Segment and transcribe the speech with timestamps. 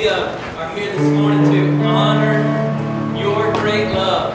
[0.00, 4.32] we uh, are here this morning to honor your great love,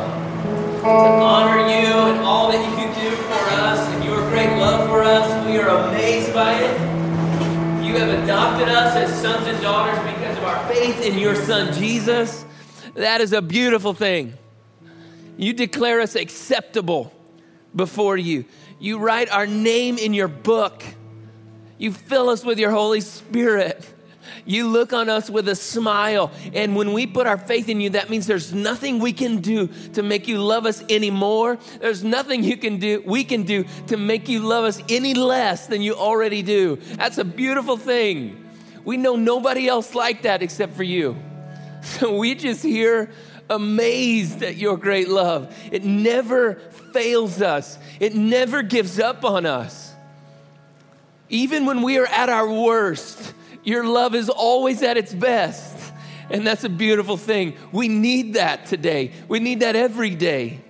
[0.81, 5.01] to honor you and all that you do for us and your great love for
[5.01, 5.47] us.
[5.47, 7.83] We are amazed by it.
[7.83, 11.73] You have adopted us as sons and daughters because of our faith in your Son
[11.73, 12.45] Jesus.
[12.93, 14.36] That is a beautiful thing.
[15.36, 17.11] You declare us acceptable
[17.75, 18.45] before you.
[18.79, 20.84] You write our name in your book.
[21.79, 23.93] You fill us with your Holy Spirit.
[24.45, 26.31] You look on us with a smile.
[26.54, 29.68] And when we put our faith in you, that means there's nothing we can do
[29.93, 31.57] to make you love us anymore.
[31.79, 35.67] There's nothing you can do, we can do to make you love us any less
[35.67, 36.77] than you already do.
[36.95, 38.45] That's a beautiful thing.
[38.83, 41.16] We know nobody else like that except for you.
[41.86, 43.11] So we just here
[43.47, 45.55] amazed at your great love.
[45.72, 46.55] It never
[46.94, 49.94] fails us, it never gives up on us.
[51.30, 53.33] Even when we are at our worst,
[53.66, 55.75] your love is always at its best.
[56.30, 57.55] And that's a beautiful thing.
[57.72, 59.11] We need that today.
[59.27, 60.61] We need that every day.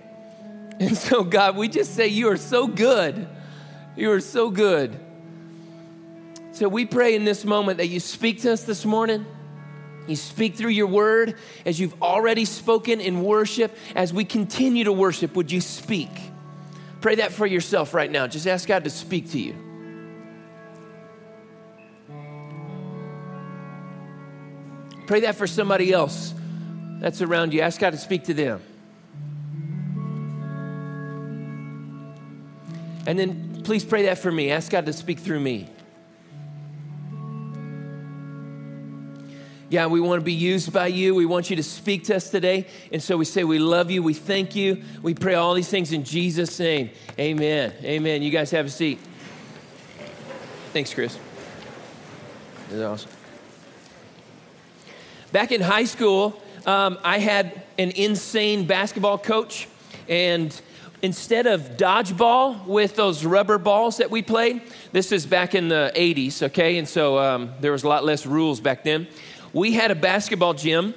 [0.78, 3.28] And so, God, we just say, You are so good.
[3.96, 4.98] You are so good.
[6.52, 9.24] So, we pray in this moment that you speak to us this morning.
[10.06, 13.76] You speak through your word as you've already spoken in worship.
[13.94, 16.10] As we continue to worship, would you speak?
[17.00, 18.26] Pray that for yourself right now.
[18.26, 19.65] Just ask God to speak to you.
[25.06, 26.34] Pray that for somebody else
[27.00, 27.60] that's around you.
[27.60, 28.60] Ask God to speak to them.
[33.06, 34.50] And then please pray that for me.
[34.50, 35.68] Ask God to speak through me.
[39.68, 41.14] Yeah, we want to be used by you.
[41.14, 42.66] We want you to speak to us today.
[42.92, 44.02] And so we say, We love you.
[44.02, 44.82] We thank you.
[45.02, 46.90] We pray all these things in Jesus' name.
[47.18, 47.72] Amen.
[47.82, 48.22] Amen.
[48.22, 49.00] You guys have a seat.
[50.72, 51.18] Thanks, Chris.
[52.70, 53.10] That's awesome.
[55.32, 59.68] Back in high school, um, I had an insane basketball coach.
[60.08, 60.58] And
[61.02, 64.62] instead of dodgeball with those rubber balls that we played,
[64.92, 66.78] this is back in the 80s, okay?
[66.78, 69.08] And so um, there was a lot less rules back then
[69.56, 70.94] we had a basketball gym.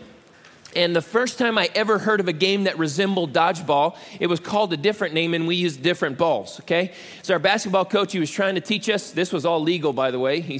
[0.75, 4.41] And the first time I ever heard of a game that resembled dodgeball, it was
[4.41, 6.91] called a different name and we used different balls, okay?
[7.23, 10.11] So our basketball coach, he was trying to teach us, this was all legal, by
[10.11, 10.41] the way.
[10.41, 10.59] He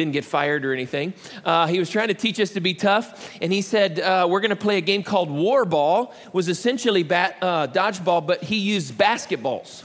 [0.00, 1.12] didn't get fired or anything.
[1.44, 3.30] Uh, he was trying to teach us to be tough.
[3.42, 7.02] And he said, uh, we're going to play a game called War Ball, was essentially
[7.02, 9.84] bat, uh, dodgeball, but he used basketballs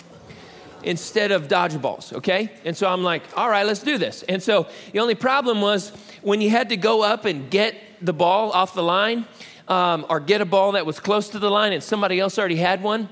[0.83, 2.51] instead of dodgeballs, okay?
[2.63, 4.23] And so I'm like, all right, let's do this.
[4.23, 8.13] And so the only problem was when you had to go up and get the
[8.13, 9.25] ball off the line
[9.67, 12.55] um, or get a ball that was close to the line and somebody else already
[12.55, 13.09] had one.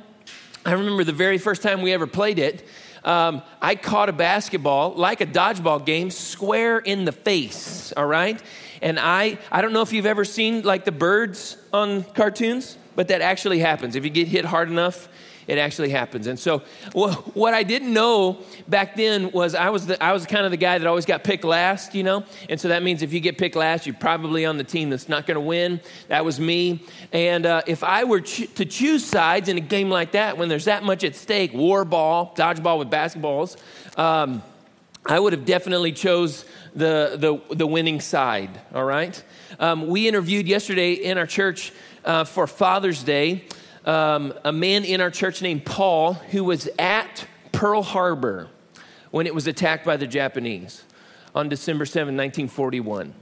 [0.66, 2.66] I remember the very first time we ever played it.
[3.04, 8.42] Um, I caught a basketball like a dodgeball game square in the face, all right?
[8.82, 13.10] And I, I don't know if you've ever seen like the birds on cartoons, but
[13.10, 13.96] that actually happens.
[13.96, 15.08] If you get hit hard enough,
[15.48, 16.28] it actually happens.
[16.28, 16.60] And so,
[16.94, 20.58] what I didn't know back then was I was the, I was kind of the
[20.58, 22.24] guy that always got picked last, you know.
[22.50, 25.10] And so that means if you get picked last, you're probably on the team that's
[25.10, 25.82] not going to win.
[26.08, 26.86] That was me.
[27.12, 30.50] And uh, if I were ch- to choose sides in a game like that, when
[30.50, 33.58] there's that much at stake, war ball, dodgeball with basketballs,
[33.98, 34.42] um,
[35.06, 38.50] I would have definitely chose the the, the winning side.
[38.74, 39.22] All right.
[39.60, 41.72] Um, we interviewed yesterday in our church
[42.06, 43.46] uh, for Father's Day
[43.86, 48.50] um, a man in our church named Paul who was at Pearl Harbor
[49.12, 50.84] when it was attacked by the Japanese
[51.36, 53.14] on December 7, 1941.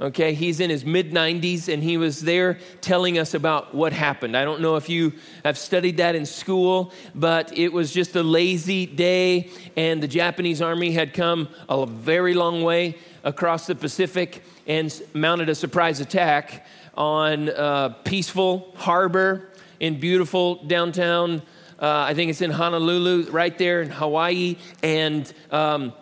[0.00, 4.36] Okay, he's in his mid 90s and he was there telling us about what happened.
[4.36, 5.12] I don't know if you
[5.44, 10.60] have studied that in school, but it was just a lazy day, and the Japanese
[10.60, 16.66] army had come a very long way across the Pacific and mounted a surprise attack
[16.96, 21.42] on a peaceful harbor in beautiful downtown,
[21.78, 25.92] uh, I think it's in Honolulu, right there in Hawaii, and um,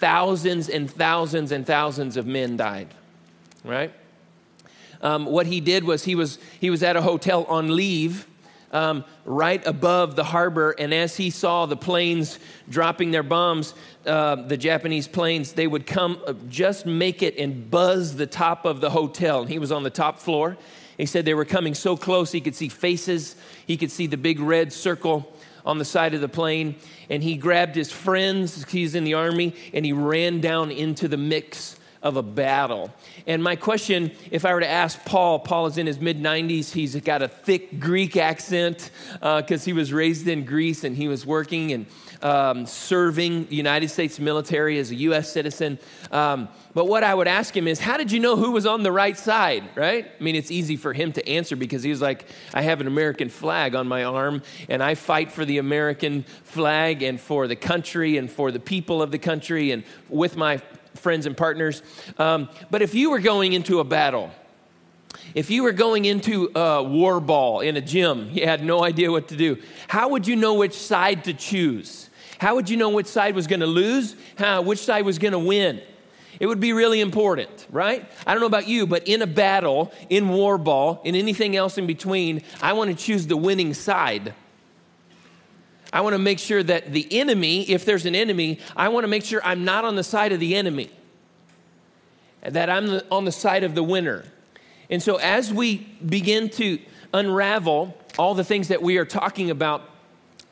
[0.00, 2.88] thousands and thousands and thousands of men died,
[3.64, 3.92] right?
[5.02, 8.26] Um, what he did was he was he was at a hotel on leave
[8.72, 12.38] um, right above the harbor and as he saw the planes
[12.68, 13.74] dropping their bombs
[14.06, 18.64] uh, the japanese planes they would come uh, just make it and buzz the top
[18.64, 20.56] of the hotel and he was on the top floor
[20.96, 24.16] he said they were coming so close he could see faces, he could see the
[24.16, 25.32] big red circle
[25.64, 26.76] on the side of the plane.
[27.08, 31.16] And he grabbed his friends, he's in the army, and he ran down into the
[31.16, 32.92] mix of a battle.
[33.26, 36.72] And my question, if I were to ask Paul, Paul is in his mid 90s.
[36.72, 41.08] He's got a thick Greek accent because uh, he was raised in Greece and he
[41.08, 41.86] was working and
[42.22, 45.32] um, serving the United States military as a U.S.
[45.32, 45.78] citizen.
[46.12, 48.82] Um, but what I would ask him is, how did you know who was on
[48.82, 50.06] the right side, right?
[50.18, 53.28] I mean, it's easy for him to answer because he's like, I have an American
[53.28, 58.16] flag on my arm, and I fight for the American flag and for the country
[58.16, 60.60] and for the people of the country and with my
[60.94, 61.82] friends and partners.
[62.18, 64.30] Um, but if you were going into a battle,
[65.34, 69.10] if you were going into a war ball in a gym, you had no idea
[69.10, 69.58] what to do,
[69.88, 72.09] how would you know which side to choose?
[72.40, 74.16] How would you know which side was going to lose?
[74.38, 75.82] How, which side was going to win?
[76.40, 78.10] It would be really important, right?
[78.26, 81.76] I don't know about you, but in a battle, in war ball, in anything else
[81.76, 84.32] in between, I want to choose the winning side.
[85.92, 89.08] I want to make sure that the enemy, if there's an enemy, I want to
[89.08, 90.88] make sure I'm not on the side of the enemy,
[92.40, 94.24] that I'm on the side of the winner.
[94.88, 95.76] And so, as we
[96.06, 96.78] begin to
[97.12, 99.90] unravel all the things that we are talking about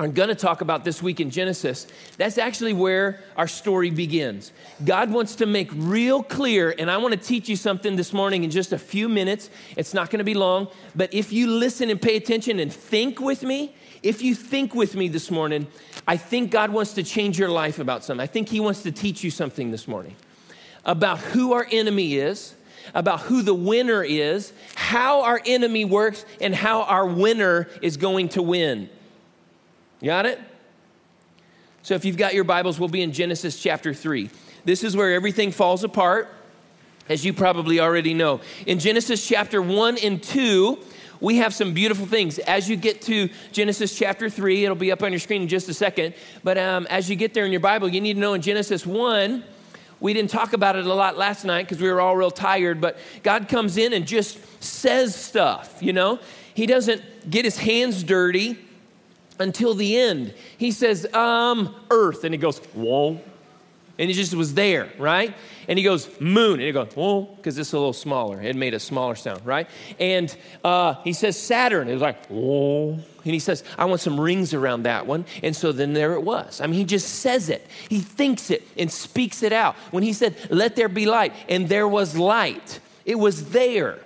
[0.00, 4.52] I'm going to talk about this week in Genesis, that's actually where our story begins.
[4.84, 8.44] God wants to make real clear, and I want to teach you something this morning
[8.44, 9.50] in just a few minutes.
[9.76, 13.18] It's not going to be long, but if you listen and pay attention and think
[13.18, 13.74] with me,
[14.04, 15.66] if you think with me this morning,
[16.06, 18.22] I think God wants to change your life about something.
[18.22, 20.14] I think He wants to teach you something this morning
[20.84, 22.54] about who our enemy is,
[22.94, 28.28] about who the winner is, how our enemy works, and how our winner is going
[28.28, 28.88] to win.
[30.02, 30.38] Got it?
[31.82, 34.30] So if you've got your Bibles, we'll be in Genesis chapter 3.
[34.64, 36.28] This is where everything falls apart,
[37.08, 38.40] as you probably already know.
[38.66, 40.78] In Genesis chapter 1 and 2,
[41.20, 42.38] we have some beautiful things.
[42.38, 45.68] As you get to Genesis chapter 3, it'll be up on your screen in just
[45.68, 46.14] a second.
[46.44, 48.86] But um, as you get there in your Bible, you need to know in Genesis
[48.86, 49.42] 1,
[49.98, 52.80] we didn't talk about it a lot last night because we were all real tired,
[52.80, 56.20] but God comes in and just says stuff, you know?
[56.54, 58.58] He doesn't get his hands dirty
[59.38, 60.34] until the end.
[60.56, 62.24] He says, um, earth.
[62.24, 63.20] And he goes, whoa.
[64.00, 65.34] And he just was there, right?
[65.66, 66.54] And he goes, moon.
[66.54, 68.40] And he goes, whoa, because it's a little smaller.
[68.40, 69.68] It made a smaller sound, right?
[69.98, 71.88] And uh, he says, Saturn.
[71.88, 72.92] It was like, whoa.
[72.92, 75.26] And he says, I want some rings around that one.
[75.42, 76.60] And so then there it was.
[76.60, 77.66] I mean, he just says it.
[77.88, 79.74] He thinks it and speaks it out.
[79.90, 83.98] When he said, let there be light, and there was light, it was there,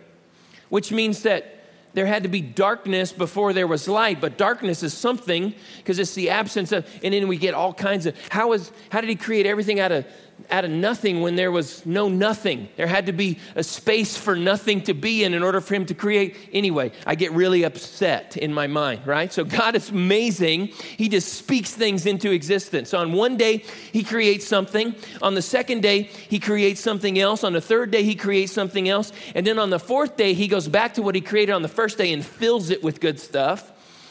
[0.70, 1.61] which means that
[1.94, 6.14] there had to be darkness before there was light but darkness is something because it's
[6.14, 9.16] the absence of and then we get all kinds of how is how did he
[9.16, 10.06] create everything out of
[10.50, 12.68] out of nothing when there was no nothing.
[12.76, 15.86] There had to be a space for nothing to be in in order for him
[15.86, 16.36] to create.
[16.52, 19.32] Anyway, I get really upset in my mind, right?
[19.32, 20.68] So God is amazing.
[20.96, 22.94] He just speaks things into existence.
[22.94, 24.94] On one day, he creates something.
[25.20, 27.44] On the second day, he creates something else.
[27.44, 29.12] On the third day, he creates something else.
[29.34, 31.68] And then on the fourth day, he goes back to what he created on the
[31.68, 33.70] first day and fills it with good stuff.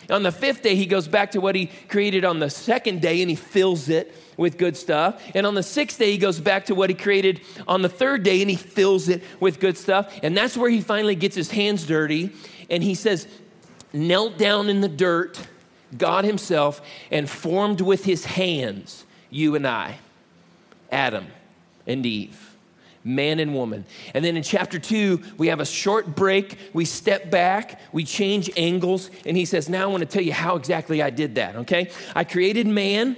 [0.10, 3.22] On the fifth day, he goes back to what he created on the second day
[3.22, 5.22] and he fills it with good stuff.
[5.36, 8.24] And on the sixth day, he goes back to what he created on the third
[8.24, 10.12] day and he fills it with good stuff.
[10.24, 12.32] And that's where he finally gets his hands dirty.
[12.70, 13.28] And he says,
[13.94, 15.40] knelt down in the dirt,
[15.96, 20.00] God himself, and formed with his hands you and I,
[20.92, 21.28] Adam
[21.86, 22.48] and Eve
[23.04, 23.84] man and woman.
[24.14, 26.56] And then in chapter two, we have a short break.
[26.72, 30.34] We step back, we change angles, and he says, Now I want to tell you
[30.34, 31.90] how exactly I did that, okay?
[32.16, 33.16] I created man,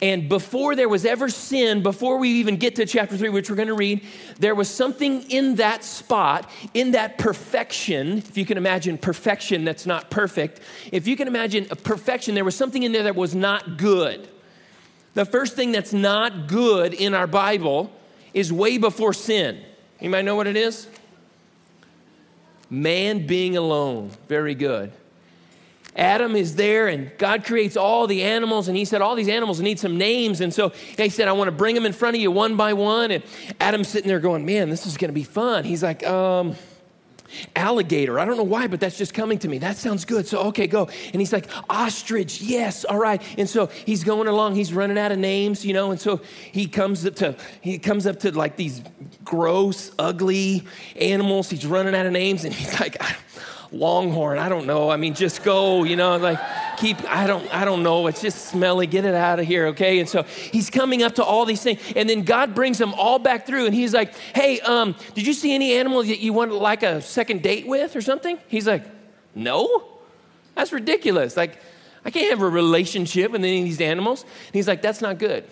[0.00, 3.56] and before there was ever sin, before we even get to chapter three, which we're
[3.56, 4.04] going to read,
[4.38, 8.18] there was something in that spot, in that perfection.
[8.18, 10.60] If you can imagine perfection that's not perfect,
[10.92, 14.28] if you can imagine a perfection, there was something in there that was not good.
[15.14, 17.90] The first thing that's not good in our Bible
[18.32, 19.60] is way before sin.
[20.00, 20.86] Might know what it is?
[22.70, 24.12] Man being alone.
[24.28, 24.92] Very good.
[25.98, 29.60] Adam is there and God creates all the animals and he said all these animals
[29.60, 32.22] need some names and so he said I want to bring them in front of
[32.22, 33.24] you one by one and
[33.60, 35.64] Adam's sitting there going man this is going to be fun.
[35.64, 36.54] He's like um
[37.54, 38.18] alligator.
[38.18, 39.58] I don't know why, but that's just coming to me.
[39.58, 40.26] That sounds good.
[40.26, 40.88] So, okay, go.
[41.12, 42.40] And he's like, ostrich.
[42.40, 42.84] Yes.
[42.84, 43.22] All right.
[43.38, 44.54] And so he's going along.
[44.54, 45.90] He's running out of names, you know.
[45.90, 46.20] And so
[46.52, 48.82] he comes up to, he comes up to like these
[49.24, 50.64] gross, ugly
[50.96, 51.50] animals.
[51.50, 52.44] He's running out of names.
[52.44, 53.00] And he's like,
[53.72, 54.38] longhorn.
[54.38, 54.90] I don't know.
[54.90, 56.38] I mean, just go, you know, like
[56.76, 58.06] keep, I don't, I don't know.
[58.06, 58.86] It's just smelly.
[58.86, 59.68] Get it out of here.
[59.68, 60.00] Okay.
[60.00, 61.80] And so he's coming up to all these things.
[61.96, 63.66] And then God brings them all back through.
[63.66, 67.00] And he's like, Hey, um, did you see any animal that you want like a
[67.00, 68.38] second date with or something?
[68.48, 68.84] He's like,
[69.34, 69.84] No,
[70.54, 71.36] that's ridiculous.
[71.36, 71.60] Like,
[72.04, 74.22] I can't have a relationship with any of these animals.
[74.22, 75.44] And he's like, That's not good.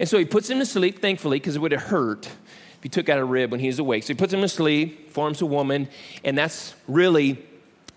[0.00, 2.28] And so he puts him to sleep, thankfully, because it would have hurt
[2.84, 4.02] he took out a rib when he was awake.
[4.02, 5.88] So he puts him to sleep, forms a woman,
[6.22, 7.42] and that's really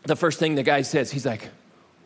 [0.03, 1.11] the first thing the guy says.
[1.11, 1.49] He's like,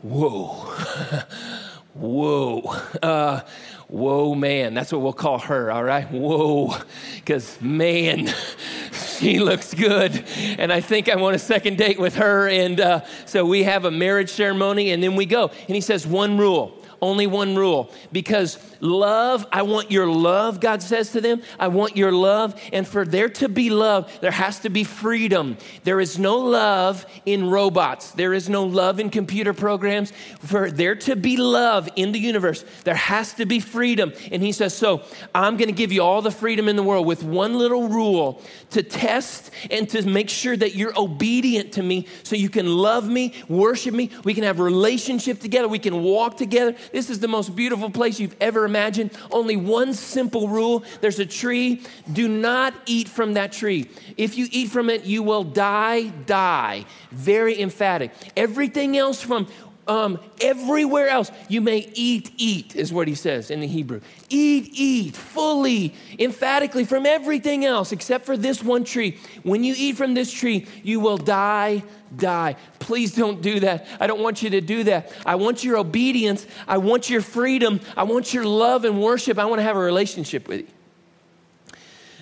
[0.01, 0.47] Whoa,
[1.93, 2.61] whoa,
[3.03, 3.41] uh,
[3.87, 4.73] whoa, man.
[4.73, 6.09] That's what we'll call her, all right?
[6.11, 6.75] Whoa,
[7.17, 8.33] because man,
[9.19, 10.25] she looks good.
[10.57, 12.49] And I think I want a second date with her.
[12.49, 15.49] And uh, so we have a marriage ceremony and then we go.
[15.67, 20.81] And he says, One rule only one rule because love, I want your love, God
[20.81, 21.41] says to them.
[21.59, 22.59] I want your love.
[22.73, 25.57] And for there to be love, there has to be freedom.
[25.83, 30.11] There is no love in robots, there is no love in computer programs.
[30.39, 34.13] For there to be love in the universe, there has to be freedom.
[34.31, 37.05] And he says, So I'm going to give you all the freedom in the world
[37.05, 42.07] with one little rule to test and to make sure that you're obedient to me
[42.23, 44.09] so you can love me, worship me.
[44.23, 46.75] We can have a relationship together, we can walk together.
[46.91, 49.11] This is the most beautiful place you've ever imagined.
[49.29, 51.81] Only one simple rule there's a tree.
[52.11, 53.89] Do not eat from that tree.
[54.15, 56.85] If you eat from it, you will die, die.
[57.11, 58.11] Very emphatic.
[58.37, 59.47] Everything else from
[59.91, 63.99] um, everywhere else, you may eat, eat, is what he says in the Hebrew.
[64.29, 69.19] Eat, eat, fully, emphatically from everything else except for this one tree.
[69.43, 71.83] When you eat from this tree, you will die,
[72.15, 72.55] die.
[72.79, 73.85] Please don't do that.
[73.99, 75.11] I don't want you to do that.
[75.25, 76.47] I want your obedience.
[76.69, 77.81] I want your freedom.
[77.97, 79.37] I want your love and worship.
[79.37, 80.67] I want to have a relationship with you.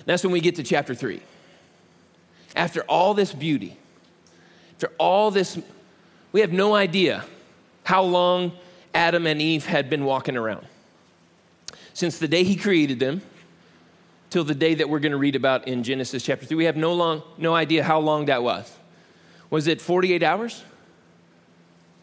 [0.06, 1.20] That's when we get to chapter three.
[2.56, 3.76] After all this beauty,
[4.72, 5.56] after all this,
[6.32, 7.24] we have no idea
[7.90, 8.52] how long
[8.94, 10.64] Adam and Eve had been walking around.
[11.92, 13.20] Since the day he created them
[14.30, 16.76] till the day that we're going to read about in Genesis chapter 3, we have
[16.76, 18.72] no, long, no idea how long that was.
[19.50, 20.62] Was it 48 hours?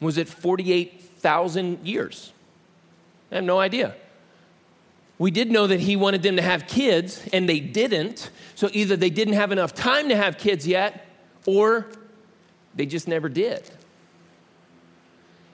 [0.02, 2.34] Was it 48,000 years?
[3.32, 3.96] I have no idea.
[5.18, 8.30] We did know that he wanted them to have kids, and they didn't.
[8.56, 11.06] So either they didn't have enough time to have kids yet,
[11.46, 11.88] or
[12.76, 13.72] they just never did.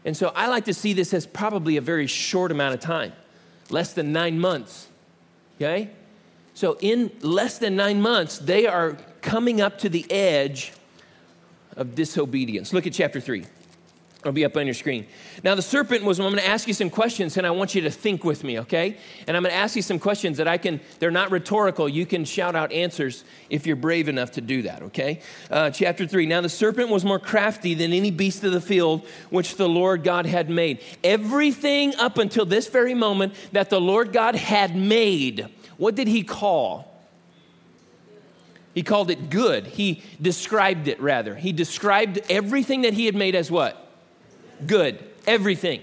[0.06, 3.14] And so I like to see this as probably a very short amount of time,
[3.70, 4.88] less than nine months.
[5.58, 5.90] Okay?
[6.54, 10.74] So in less than nine months, they are coming up to the edge
[11.76, 12.74] of disobedience.
[12.74, 13.46] Look at chapter 3.
[14.24, 15.06] It'll be up on your screen.
[15.44, 17.82] Now, the serpent was, I'm going to ask you some questions and I want you
[17.82, 18.98] to think with me, okay?
[19.27, 21.89] And I'm going to ask you some questions that I can, they're not rhetorical.
[21.89, 25.20] You can shout out answers if you're brave enough to do that, okay?
[25.51, 26.25] Uh, chapter 3.
[26.25, 30.06] Now, the serpent was more crafty than any beast of the field which the Lord
[30.06, 30.80] God had made.
[31.03, 36.24] Everything up until this very moment that the Lord God had made, what did he
[36.24, 36.94] call?
[38.74, 39.68] He called it good.
[39.68, 41.36] He described it rather.
[41.36, 43.83] He described everything that he had made as what?
[44.67, 45.82] Good, everything.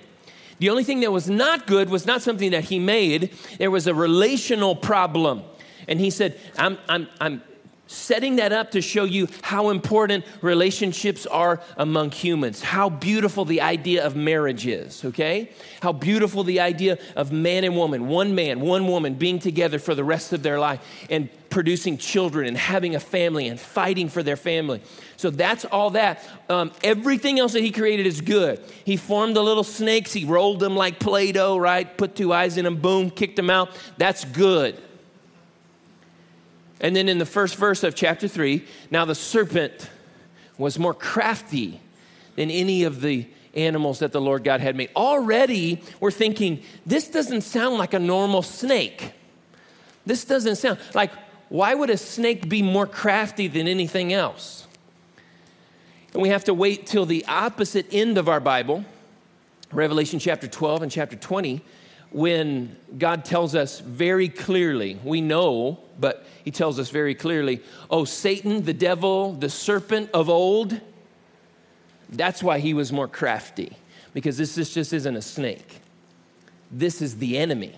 [0.59, 3.87] The only thing that was not good was not something that he made, there was
[3.87, 5.43] a relational problem.
[5.89, 7.43] And he said, I'm, I'm, I'm
[7.87, 13.61] setting that up to show you how important relationships are among humans, how beautiful the
[13.63, 15.51] idea of marriage is, okay?
[15.83, 19.95] How beautiful the idea of man and woman, one man, one woman being together for
[19.95, 24.23] the rest of their life and producing children and having a family and fighting for
[24.23, 24.81] their family.
[25.17, 26.27] So that's all that.
[26.49, 28.65] Um, everything else that he created is good.
[28.85, 31.97] He formed the little snakes, he rolled them like Play Doh, right?
[31.99, 33.71] Put two eyes in them, boom, kicked them out.
[33.99, 34.81] That's good.
[36.81, 39.91] And then in the first verse of chapter 3, now the serpent
[40.57, 41.81] was more crafty
[42.37, 44.91] than any of the animals that the Lord God had made.
[44.95, 49.13] Already we're thinking, this doesn't sound like a normal snake.
[50.07, 51.11] This doesn't sound like
[51.51, 54.67] why would a snake be more crafty than anything else?
[56.15, 58.85] And we have to wait till the opposite end of our Bible,
[59.71, 61.61] Revelation chapter 12 and chapter 20,
[62.13, 68.05] when God tells us very clearly, we know, but He tells us very clearly, oh,
[68.05, 70.81] Satan, the devil, the serpent of old,
[72.11, 73.77] that's why he was more crafty,
[74.15, 75.81] because this, this just isn't a snake.
[76.71, 77.75] This is the enemy.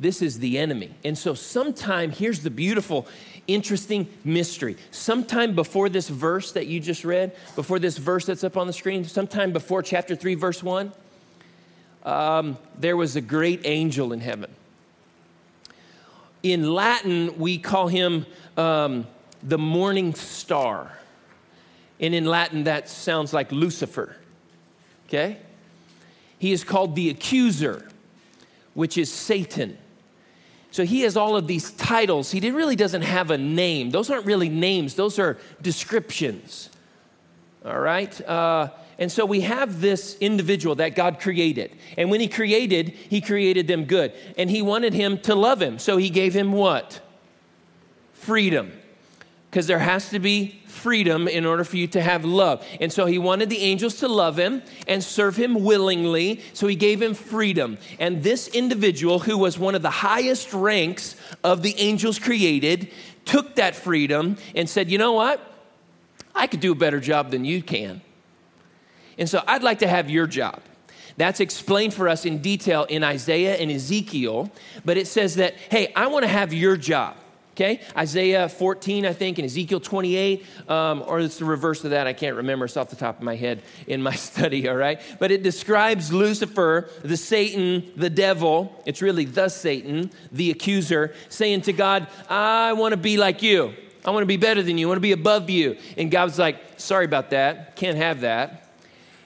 [0.00, 0.94] This is the enemy.
[1.04, 3.06] And so, sometime, here's the beautiful,
[3.48, 4.76] interesting mystery.
[4.92, 8.72] Sometime before this verse that you just read, before this verse that's up on the
[8.72, 10.92] screen, sometime before chapter 3, verse 1,
[12.04, 14.50] um, there was a great angel in heaven.
[16.42, 18.24] In Latin, we call him
[18.56, 19.06] um,
[19.42, 20.92] the morning star.
[22.00, 24.14] And in Latin, that sounds like Lucifer.
[25.08, 25.38] Okay?
[26.38, 27.88] He is called the accuser,
[28.74, 29.76] which is Satan.
[30.70, 32.30] So he has all of these titles.
[32.30, 33.90] He really doesn't have a name.
[33.90, 36.70] Those aren't really names, those are descriptions.
[37.64, 38.20] All right?
[38.26, 38.68] Uh,
[39.00, 41.70] And so we have this individual that God created.
[41.96, 44.12] And when He created, He created them good.
[44.36, 45.78] And He wanted him to love him.
[45.78, 47.00] So He gave him what?
[48.12, 48.72] Freedom.
[49.50, 52.64] Because there has to be freedom in order for you to have love.
[52.80, 56.42] And so He wanted the angels to love Him and serve Him willingly.
[56.52, 57.78] So He gave him freedom.
[57.98, 62.92] And this individual, who was one of the highest ranks of the angels created,
[63.24, 65.40] took that freedom and said, You know what?
[66.34, 68.00] I could do a better job than you can.
[69.18, 70.60] And so I'd like to have your job.
[71.16, 74.52] That's explained for us in detail in Isaiah and Ezekiel,
[74.84, 77.16] but it says that, hey, I want to have your job.
[77.58, 82.06] Okay, Isaiah 14, I think, and Ezekiel 28, um, or it's the reverse of that.
[82.06, 82.66] I can't remember.
[82.66, 85.00] It's off the top of my head in my study, all right?
[85.18, 88.80] But it describes Lucifer, the Satan, the devil.
[88.86, 93.74] It's really the Satan, the accuser, saying to God, I want to be like you.
[94.04, 94.86] I want to be better than you.
[94.86, 95.78] I want to be above you.
[95.96, 97.74] And God's like, sorry about that.
[97.74, 98.68] Can't have that.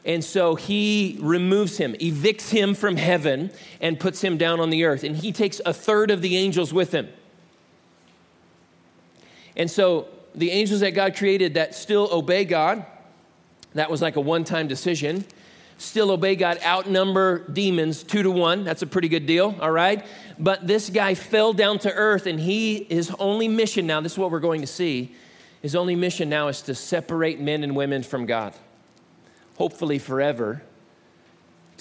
[0.06, 4.84] And so he removes him, evicts him from heaven, and puts him down on the
[4.84, 5.04] earth.
[5.04, 7.10] And he takes a third of the angels with him.
[9.56, 12.84] And so the angels that God created that still obey God,
[13.74, 15.24] that was like a one time decision.
[15.78, 18.64] Still obey God, outnumber demons two to one.
[18.64, 20.04] That's a pretty good deal, all right?
[20.38, 24.18] But this guy fell down to earth, and he, his only mission now, this is
[24.18, 25.14] what we're going to see,
[25.60, 28.54] his only mission now is to separate men and women from God
[29.56, 30.62] hopefully forever,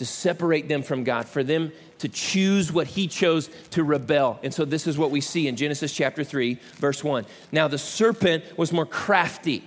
[0.02, 4.40] to separate them from God, for them to choose what he chose to rebel.
[4.42, 7.24] And so this is what we see in Genesis chapter 3, verse 1.
[7.52, 9.64] Now the serpent was more crafty.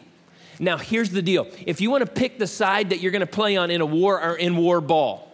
[0.59, 1.47] Now here's the deal.
[1.65, 3.87] If you want to pick the side that you're going to play on in a
[3.87, 5.31] war or in war ball,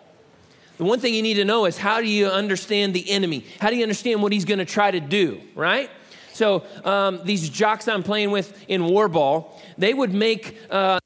[0.77, 3.47] the one thing you need to know is how do you understand the enemy?
[3.59, 5.89] How do you understand what he's going to try to do, right?
[6.35, 11.00] So um, these jocks I'm playing with in war ball, they would make uh,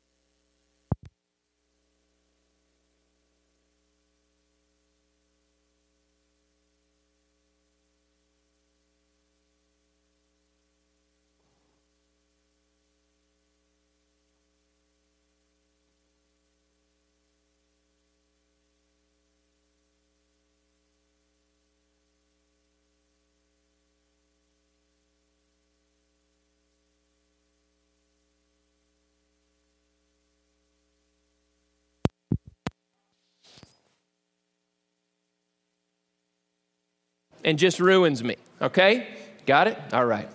[37.45, 38.37] and just ruins me.
[38.61, 39.07] Okay?
[39.47, 39.79] Got it?
[39.93, 40.29] All right.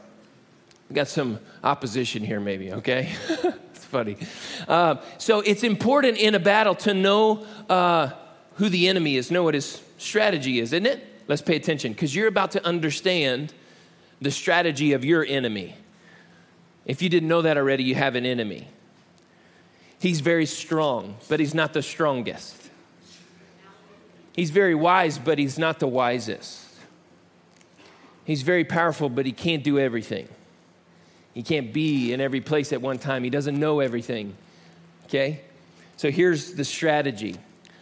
[0.94, 3.12] Got some opposition here, maybe, okay?
[3.30, 4.18] it's funny.
[4.68, 8.12] Uh, so it's important in a battle to know uh,
[8.56, 11.06] who the enemy is, know what his strategy is, isn't it?
[11.28, 13.54] Let's pay attention because you're about to understand
[14.22, 15.76] the strategy of your enemy.
[16.86, 18.68] If you didn't know that already, you have an enemy.
[20.00, 22.56] He's very strong, but he's not the strongest.
[24.34, 26.69] He's very wise, but he's not the wisest.
[28.26, 30.28] He's very powerful, but he can't do everything.
[31.34, 33.24] He can't be in every place at one time.
[33.24, 34.36] He doesn't know everything.
[35.06, 35.42] Okay?
[35.98, 37.38] So here's the strategy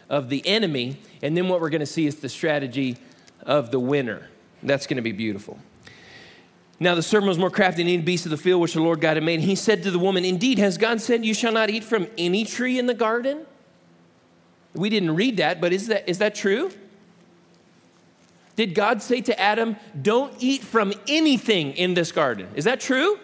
[0.08, 2.96] of the enemy, and then what we're going to see is the strategy
[3.42, 4.28] of the winner.
[4.62, 5.58] That's going to be beautiful.
[6.80, 9.00] Now the serpent was more crafty than any beast of the field which the Lord
[9.00, 9.40] God had made.
[9.40, 12.44] He said to the woman, Indeed, has God said, You shall not eat from any
[12.44, 13.44] tree in the garden?
[14.74, 16.70] We didn't read that, but is that, is that true?
[18.58, 22.48] Did God say to Adam, Don't eat from anything in this garden?
[22.56, 23.16] Is that true?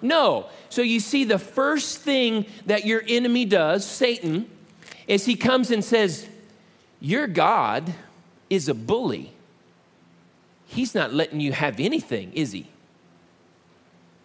[0.00, 0.46] No.
[0.70, 4.48] So you see, the first thing that your enemy does, Satan,
[5.06, 6.26] is he comes and says,
[7.00, 7.92] Your God
[8.48, 9.30] is a bully.
[10.64, 12.66] He's not letting you have anything, is he?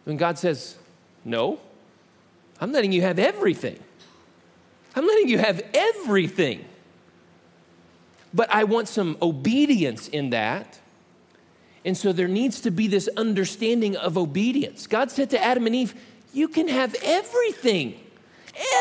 [0.05, 0.77] When God says,
[1.25, 1.59] No,
[2.61, 3.77] I'm letting you have everything.
[4.95, 6.63] I'm letting you have everything.
[8.33, 10.79] But I want some obedience in that.
[11.83, 14.87] And so there needs to be this understanding of obedience.
[14.87, 15.95] God said to Adam and Eve,
[16.33, 17.99] You can have everything,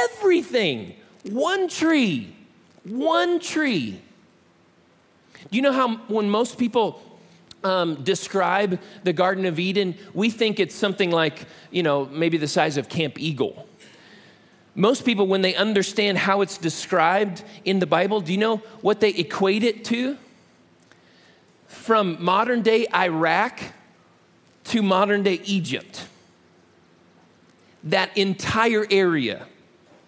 [0.04, 0.94] everything.
[1.24, 2.34] One tree,
[2.84, 4.00] one tree.
[5.50, 7.02] Do you know how when most people
[7.64, 12.48] um, describe the Garden of Eden, we think it's something like, you know, maybe the
[12.48, 13.66] size of Camp Eagle.
[14.74, 19.00] Most people, when they understand how it's described in the Bible, do you know what
[19.00, 20.16] they equate it to?
[21.66, 23.60] From modern day Iraq
[24.64, 26.06] to modern day Egypt.
[27.84, 29.46] That entire area,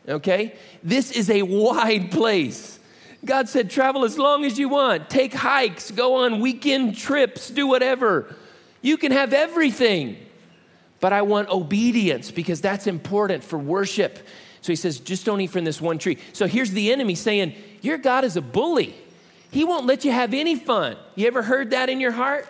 [0.08, 0.54] okay?
[0.82, 2.78] This is a wide place.
[3.24, 7.66] God said, travel as long as you want, take hikes, go on weekend trips, do
[7.66, 8.34] whatever.
[8.80, 10.18] You can have everything.
[11.02, 14.20] but I want obedience because that's important for worship.
[14.62, 16.18] So he says, just don't eat from this one tree.
[16.32, 18.94] So here's the enemy saying, Your God is a bully.
[19.50, 20.96] He won't let you have any fun.
[21.14, 22.48] You ever heard that in your heart?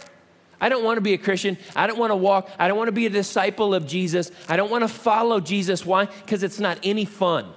[0.61, 1.59] I don't want to be a Christian.
[1.75, 2.48] I don't want to walk.
[2.59, 4.31] I don't want to be a disciple of Jesus.
[4.48, 5.85] I don't want to follow Jesus.
[5.85, 6.05] Why?
[6.05, 7.53] Because it's not any fun.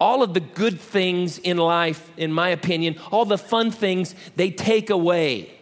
[0.00, 4.50] All of the good things in life, in my opinion, all the fun things, they
[4.50, 5.52] take away.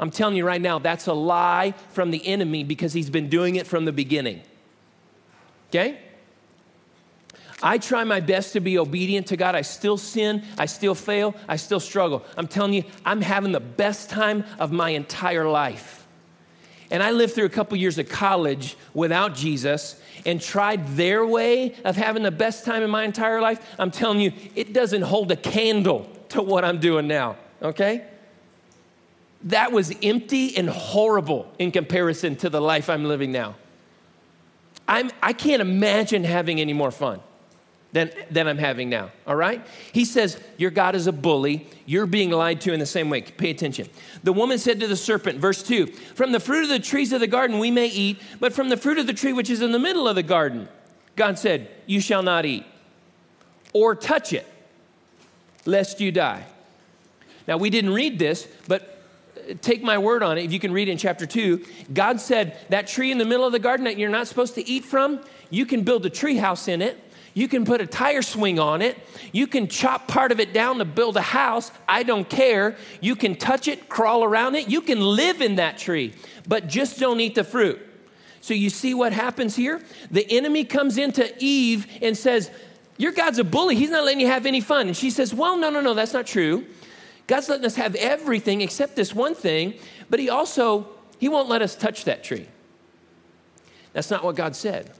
[0.00, 3.56] I'm telling you right now, that's a lie from the enemy because he's been doing
[3.56, 4.40] it from the beginning.
[5.68, 5.98] Okay?
[7.62, 9.54] I try my best to be obedient to God.
[9.54, 10.44] I still sin.
[10.56, 11.34] I still fail.
[11.48, 12.24] I still struggle.
[12.36, 16.06] I'm telling you, I'm having the best time of my entire life.
[16.90, 21.74] And I lived through a couple years of college without Jesus and tried their way
[21.84, 23.60] of having the best time in my entire life.
[23.78, 28.04] I'm telling you, it doesn't hold a candle to what I'm doing now, okay?
[29.44, 33.56] That was empty and horrible in comparison to the life I'm living now.
[34.86, 37.20] I'm, I can't imagine having any more fun
[37.92, 39.66] than, than I'm having now, all right?
[39.92, 41.66] He says, Your God is a bully.
[41.86, 43.22] You're being lied to in the same way.
[43.22, 43.88] Pay attention.
[44.22, 47.20] The woman said to the serpent, verse 2 From the fruit of the trees of
[47.20, 49.72] the garden we may eat, but from the fruit of the tree which is in
[49.72, 50.68] the middle of the garden,
[51.16, 52.66] God said, You shall not eat
[53.72, 54.46] or touch it,
[55.64, 56.44] lest you die.
[57.46, 59.02] Now, we didn't read this, but
[59.34, 60.44] uh, take my word on it.
[60.44, 63.52] If you can read in chapter 2, God said, That tree in the middle of
[63.52, 66.68] the garden that you're not supposed to eat from, you can build a tree house
[66.68, 67.02] in it
[67.38, 68.98] you can put a tire swing on it.
[69.30, 71.70] You can chop part of it down to build a house.
[71.86, 72.76] I don't care.
[73.00, 74.68] You can touch it, crawl around it.
[74.68, 76.14] You can live in that tree,
[76.48, 77.80] but just don't eat the fruit.
[78.40, 79.80] So you see what happens here?
[80.10, 82.50] The enemy comes into Eve and says,
[82.96, 83.76] Your God's a bully.
[83.76, 84.88] He's not letting you have any fun.
[84.88, 86.66] And she says, Well, no, no, no, that's not true.
[87.28, 89.74] God's letting us have everything except this one thing,
[90.10, 92.48] but He also, He won't let us touch that tree.
[93.92, 94.90] That's not what God said.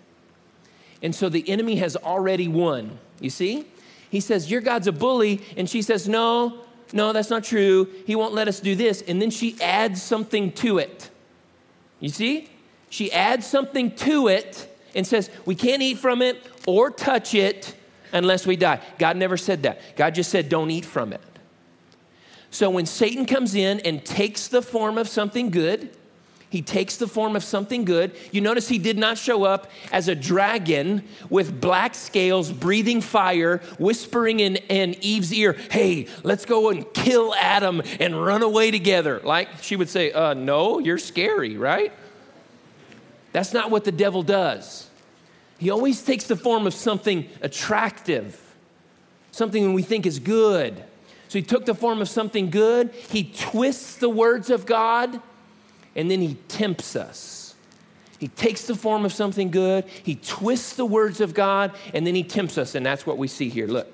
[1.02, 2.98] And so the enemy has already won.
[3.20, 3.66] You see?
[4.10, 5.42] He says, Your God's a bully.
[5.56, 6.60] And she says, No,
[6.92, 7.88] no, that's not true.
[8.06, 9.02] He won't let us do this.
[9.02, 11.10] And then she adds something to it.
[12.00, 12.48] You see?
[12.90, 17.74] She adds something to it and says, We can't eat from it or touch it
[18.12, 18.80] unless we die.
[18.98, 19.80] God never said that.
[19.96, 21.20] God just said, Don't eat from it.
[22.50, 25.90] So when Satan comes in and takes the form of something good,
[26.50, 28.16] he takes the form of something good.
[28.32, 33.58] You notice he did not show up as a dragon with black scales, breathing fire,
[33.78, 39.20] whispering in, in Eve's ear, Hey, let's go and kill Adam and run away together.
[39.22, 41.92] Like she would say, uh, No, you're scary, right?
[43.32, 44.88] That's not what the devil does.
[45.58, 48.40] He always takes the form of something attractive,
[49.32, 50.82] something we think is good.
[51.28, 52.90] So he took the form of something good.
[53.10, 55.20] He twists the words of God
[55.98, 57.56] and then he tempts us.
[58.20, 62.14] He takes the form of something good, he twists the words of God, and then
[62.14, 62.74] he tempts us.
[62.74, 63.66] And that's what we see here.
[63.66, 63.92] Look.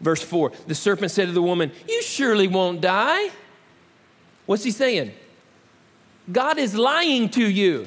[0.00, 3.30] Verse 4 The serpent said to the woman, You surely won't die.
[4.44, 5.12] What's he saying?
[6.30, 7.86] God is lying to you.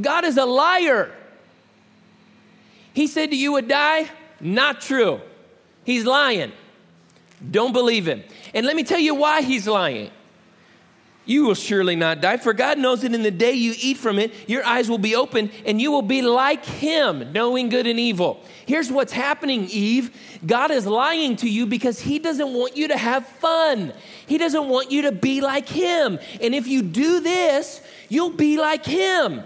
[0.00, 1.10] God is a liar.
[2.94, 4.08] He said to you would die.
[4.40, 5.20] Not true.
[5.84, 6.52] He's lying.
[7.50, 8.22] Don't believe him.
[8.54, 10.10] And let me tell you why he's lying
[11.30, 12.38] you will surely not die.
[12.38, 15.14] For God knows that in the day you eat from it, your eyes will be
[15.14, 18.44] open and you will be like Him, knowing good and evil.
[18.66, 20.10] Here's what's happening, Eve
[20.44, 23.92] God is lying to you because He doesn't want you to have fun.
[24.26, 26.18] He doesn't want you to be like Him.
[26.40, 29.44] And if you do this, you'll be like Him.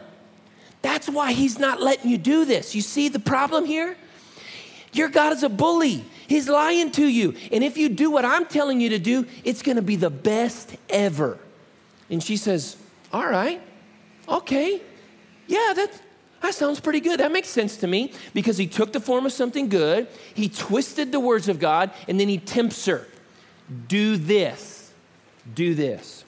[0.81, 2.75] That's why He's not letting you do this.
[2.75, 3.95] You see the problem here?
[4.95, 6.03] Your God is a bully.
[6.29, 7.35] He's lying to you.
[7.53, 10.09] And if you do what I'm telling you to do, it's going to be the
[10.09, 11.39] best ever.
[12.11, 12.77] And she says,
[13.13, 13.61] All right,
[14.29, 14.81] okay,
[15.47, 15.91] yeah, that,
[16.41, 17.21] that sounds pretty good.
[17.21, 21.13] That makes sense to me because he took the form of something good, he twisted
[21.13, 23.07] the words of God, and then he tempts her.
[23.89, 24.93] Do this,
[25.55, 26.25] do this.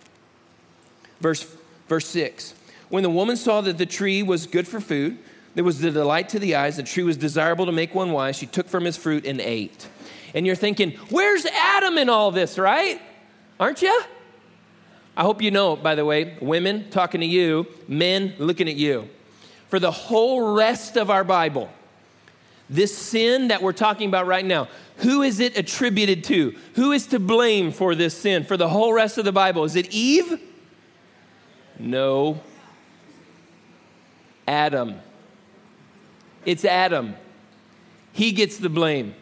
[1.20, 1.56] Verse,
[1.88, 2.54] verse 6
[2.88, 5.18] When the woman saw that the tree was good for food,
[5.54, 8.36] there was the delight to the eyes, the tree was desirable to make one wise,
[8.36, 9.86] she took from his fruit and ate.
[10.34, 13.00] And you're thinking, Where's Adam in all this, right?
[13.58, 14.02] Aren't you?
[15.16, 19.08] I hope you know, by the way, women talking to you, men looking at you.
[19.68, 21.70] For the whole rest of our Bible,
[22.68, 26.54] this sin that we're talking about right now, who is it attributed to?
[26.74, 29.64] Who is to blame for this sin for the whole rest of the Bible?
[29.64, 30.40] Is it Eve?
[31.78, 32.40] No.
[34.46, 34.96] Adam.
[36.44, 37.16] It's Adam.
[38.12, 39.14] He gets the blame.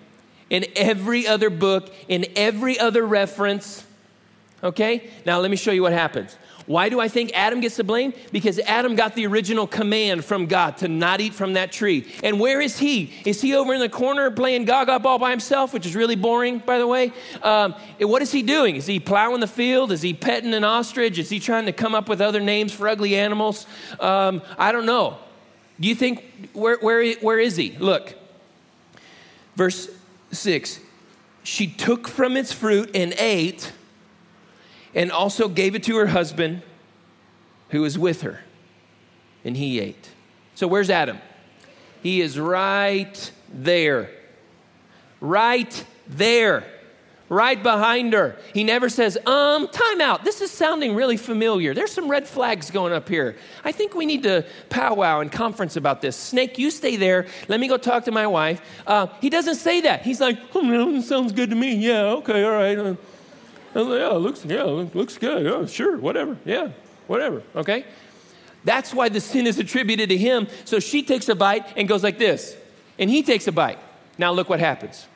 [0.50, 3.84] In every other book, in every other reference,
[4.64, 5.10] Okay?
[5.26, 6.36] Now let me show you what happens.
[6.66, 8.14] Why do I think Adam gets the blame?
[8.32, 12.10] Because Adam got the original command from God to not eat from that tree.
[12.22, 13.12] And where is he?
[13.26, 16.60] Is he over in the corner playing Gaga ball by himself, which is really boring,
[16.60, 17.12] by the way?
[17.42, 18.76] Um, what is he doing?
[18.76, 19.92] Is he plowing the field?
[19.92, 21.18] Is he petting an ostrich?
[21.18, 23.66] Is he trying to come up with other names for ugly animals?
[24.00, 25.18] Um, I don't know.
[25.78, 27.72] Do you think, where, where, where is he?
[27.78, 28.14] Look,
[29.54, 29.90] verse
[30.32, 30.80] 6
[31.42, 33.70] She took from its fruit and ate
[34.94, 36.62] and also gave it to her husband
[37.70, 38.40] who was with her,
[39.44, 40.10] and he ate.
[40.54, 41.18] So, where's Adam?
[42.02, 44.10] He is right there.
[45.20, 46.64] Right there.
[47.30, 48.36] Right behind her.
[48.52, 50.22] He never says, um, time out.
[50.22, 51.72] This is sounding really familiar.
[51.72, 53.36] There's some red flags going up here.
[53.64, 56.14] I think we need to powwow and conference about this.
[56.14, 57.26] Snake, you stay there.
[57.48, 58.60] Let me go talk to my wife.
[58.86, 60.02] Uh, he doesn't say that.
[60.02, 61.74] He's like, oh, sounds good to me.
[61.74, 62.96] Yeah, okay, all right.
[63.74, 65.46] Uh, yeah, looks, yeah, looks good.
[65.46, 66.36] Oh, sure, whatever.
[66.44, 66.68] Yeah,
[67.06, 67.42] whatever.
[67.56, 67.84] Okay?
[68.64, 70.48] That's why the sin is attributed to him.
[70.64, 72.56] So she takes a bite and goes like this.
[72.98, 73.78] And he takes a bite.
[74.16, 75.06] Now look what happens.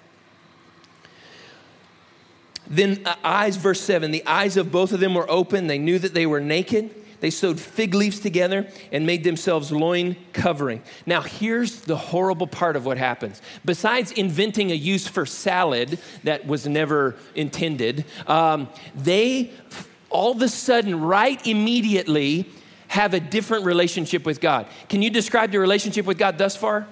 [2.66, 5.66] Then, uh, eyes, verse 7 the eyes of both of them were open.
[5.66, 6.94] They knew that they were naked.
[7.20, 10.83] They sewed fig leaves together and made themselves loin covering.
[11.04, 13.42] Now, here's the horrible part of what happens.
[13.64, 19.52] Besides inventing a use for salad that was never intended, um, they
[20.11, 22.46] all of a sudden, right immediately,
[22.88, 24.66] have a different relationship with God.
[24.88, 26.87] Can you describe your relationship with God thus far?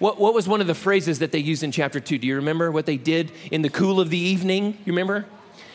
[0.00, 2.18] What, what was one of the phrases that they used in chapter two?
[2.18, 4.76] Do you remember what they did in the cool of the evening?
[4.84, 5.26] You remember?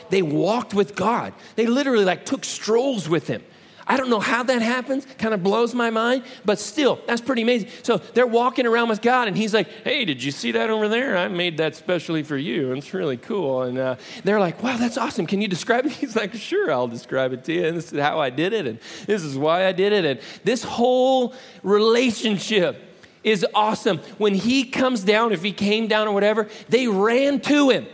[0.10, 1.34] They walked with God.
[1.56, 3.44] They literally like took strolls with him.
[3.90, 7.42] I don't know how that happens, kind of blows my mind, but still, that's pretty
[7.42, 7.70] amazing.
[7.82, 10.88] So they're walking around with God, and He's like, Hey, did you see that over
[10.88, 11.18] there?
[11.18, 12.72] I made that specially for you.
[12.74, 13.64] It's really cool.
[13.64, 15.26] And uh, they're like, Wow, that's awesome.
[15.26, 15.92] Can you describe it?
[15.94, 17.66] He's like, Sure, I'll describe it to you.
[17.66, 20.06] And this is how I did it, and this is why I did it.
[20.06, 22.80] And this whole relationship
[23.24, 23.98] is awesome.
[24.20, 27.88] When He comes down, if He came down or whatever, they ran to Him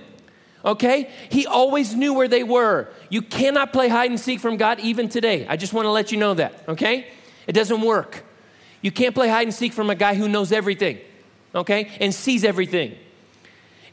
[0.66, 1.10] okay?
[1.30, 2.90] He always knew where they were.
[3.10, 5.46] You cannot play hide and seek from God even today.
[5.48, 7.08] I just want to let you know that, okay?
[7.48, 8.24] It doesn't work.
[8.82, 11.00] You can't play hide and seek from a guy who knows everything,
[11.54, 11.92] okay?
[12.00, 12.98] And sees everything.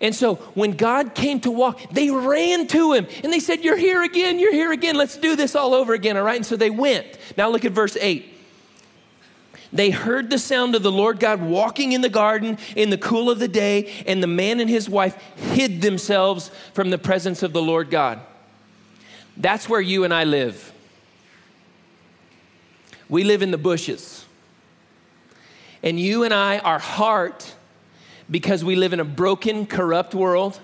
[0.00, 3.76] And so when God came to walk, they ran to him and they said, You're
[3.76, 6.36] here again, you're here again, let's do this all over again, all right?
[6.36, 7.18] And so they went.
[7.36, 8.31] Now look at verse 8
[9.72, 13.30] they heard the sound of the Lord God walking in the garden in the cool
[13.30, 17.52] of the day, and the man and his wife hid themselves from the presence of
[17.52, 18.20] the Lord God.
[19.36, 20.72] That's where you and I live.
[23.08, 24.26] We live in the bushes.
[25.82, 27.54] And you and I, our heart,
[28.30, 30.60] because we live in a broken, corrupt world,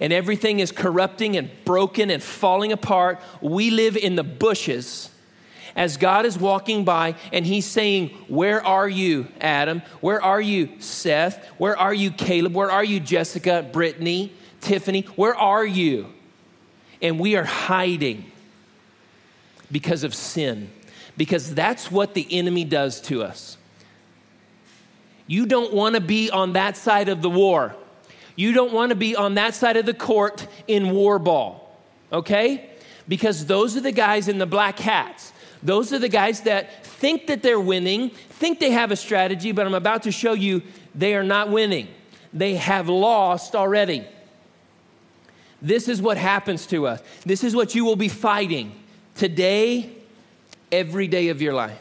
[0.00, 5.11] and everything is corrupting and broken and falling apart, we live in the bushes
[5.76, 9.82] as God is walking by and he's saying, Where are you, Adam?
[10.00, 11.44] Where are you, Seth?
[11.58, 12.54] Where are you, Caleb?
[12.54, 15.02] Where are you, Jessica, Brittany, Tiffany?
[15.16, 16.06] Where are you?
[17.00, 18.30] And we are hiding
[19.70, 20.70] because of sin,
[21.16, 23.56] because that's what the enemy does to us.
[25.26, 27.74] You don't want to be on that side of the war.
[28.36, 31.76] You don't want to be on that side of the court in war ball,
[32.12, 32.70] okay?
[33.08, 35.31] Because those are the guys in the black hats
[35.62, 39.66] those are the guys that think that they're winning, think they have a strategy, but
[39.66, 40.62] I'm about to show you
[40.94, 41.88] they are not winning.
[42.32, 44.06] They have lost already.
[45.60, 47.00] This is what happens to us.
[47.24, 48.72] This is what you will be fighting
[49.14, 49.92] today,
[50.72, 51.78] every day of your life.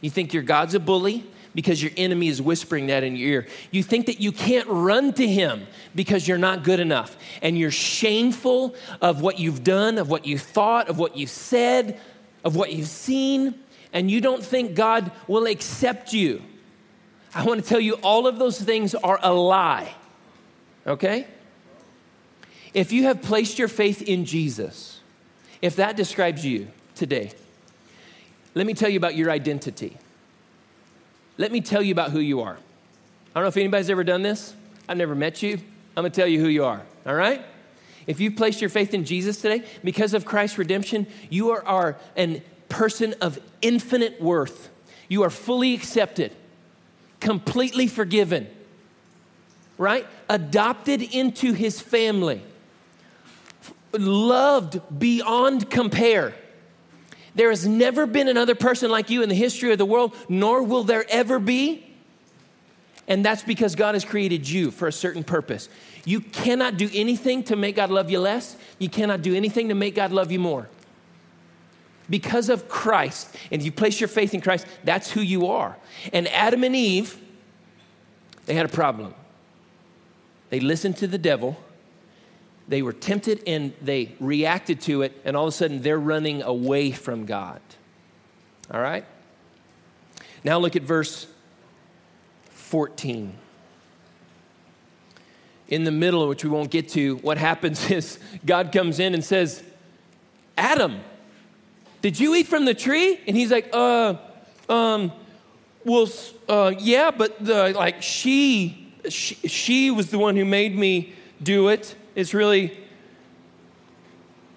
[0.00, 3.46] You think your God's a bully because your enemy is whispering that in your ear.
[3.70, 7.16] You think that you can't run to him because you're not good enough.
[7.40, 11.98] And you're shameful of what you've done, of what you thought, of what you said,
[12.46, 13.54] of what you've seen,
[13.92, 16.40] and you don't think God will accept you.
[17.34, 19.92] I want to tell you all of those things are a lie.
[20.86, 21.26] Okay?
[22.72, 25.00] If you have placed your faith in Jesus,
[25.60, 27.32] if that describes you today,
[28.54, 29.96] let me tell you about your identity.
[31.38, 32.54] Let me tell you about who you are.
[32.54, 34.54] I don't know if anybody's ever done this.
[34.88, 35.54] I've never met you.
[35.96, 37.44] I'm going to tell you who you are, all right?
[38.06, 41.96] If you've placed your faith in Jesus today, because of Christ's redemption, you are, are
[42.16, 44.70] a person of infinite worth.
[45.08, 46.32] You are fully accepted,
[47.20, 48.48] completely forgiven,
[49.78, 50.06] right?
[50.28, 52.42] Adopted into his family,
[53.92, 56.34] loved beyond compare.
[57.34, 60.62] There has never been another person like you in the history of the world, nor
[60.62, 61.95] will there ever be.
[63.08, 65.68] And that's because God has created you for a certain purpose.
[66.04, 68.56] You cannot do anything to make God love you less.
[68.78, 70.68] You cannot do anything to make God love you more.
[72.08, 75.76] because of Christ, and you place your faith in Christ, that's who you are.
[76.12, 77.18] And Adam and Eve,
[78.46, 79.14] they had a problem.
[80.50, 81.56] They listened to the devil,
[82.68, 86.42] they were tempted and they reacted to it, and all of a sudden they're running
[86.42, 87.60] away from God.
[88.72, 89.04] All right?
[90.42, 91.26] Now look at verse
[92.66, 93.32] 14.
[95.68, 99.24] In the middle, which we won't get to, what happens is God comes in and
[99.24, 99.62] says,
[100.58, 101.00] Adam,
[102.02, 103.20] did you eat from the tree?
[103.26, 104.16] And he's like, uh,
[104.68, 105.12] um,
[105.84, 106.08] well,
[106.48, 111.68] uh, yeah, but the, like she, she, she was the one who made me do
[111.68, 111.94] it.
[112.16, 112.76] It's really,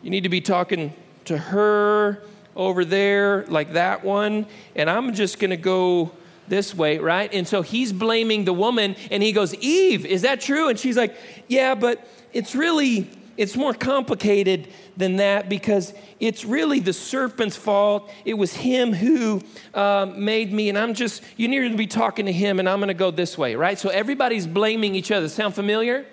[0.01, 0.93] you need to be talking
[1.25, 2.23] to her
[2.55, 6.11] over there, like that one, and I'm just gonna go
[6.49, 7.33] this way, right?
[7.33, 10.69] And so he's blaming the woman, and he goes, Eve, is that true?
[10.69, 11.15] And she's like,
[11.47, 18.11] Yeah, but it's really, it's more complicated than that because it's really the serpent's fault.
[18.25, 19.41] It was him who
[19.73, 22.79] uh, made me, and I'm just, you need to be talking to him, and I'm
[22.79, 23.79] gonna go this way, right?
[23.79, 25.29] So everybody's blaming each other.
[25.29, 26.05] Sound familiar?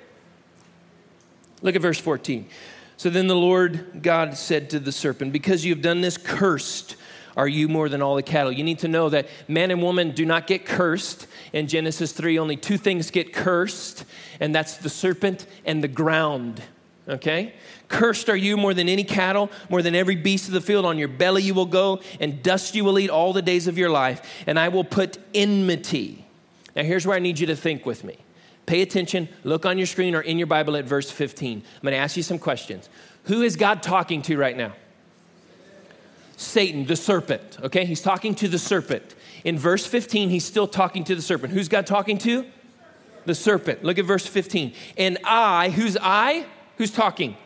[1.62, 2.46] Look at verse 14.
[2.96, 6.96] So then the Lord God said to the serpent, Because you have done this, cursed
[7.36, 8.50] are you more than all the cattle.
[8.50, 11.26] You need to know that man and woman do not get cursed.
[11.52, 14.04] In Genesis 3, only two things get cursed,
[14.40, 16.62] and that's the serpent and the ground.
[17.08, 17.54] Okay?
[17.88, 20.84] Cursed are you more than any cattle, more than every beast of the field.
[20.84, 23.78] On your belly you will go, and dust you will eat all the days of
[23.78, 26.24] your life, and I will put enmity.
[26.74, 28.18] Now, here's where I need you to think with me.
[28.66, 31.58] Pay attention, look on your screen or in your Bible at verse 15.
[31.58, 32.88] I'm going to ask you some questions.
[33.24, 34.74] Who is God talking to right now?
[36.36, 37.84] Satan, the serpent, okay?
[37.84, 39.14] He's talking to the serpent.
[39.44, 41.52] In verse 15, he's still talking to the serpent.
[41.52, 42.44] Who's God talking to?
[43.24, 43.82] The serpent.
[43.82, 44.72] Look at verse 15.
[44.96, 46.46] And I, who's I?
[46.76, 47.36] Who's talking?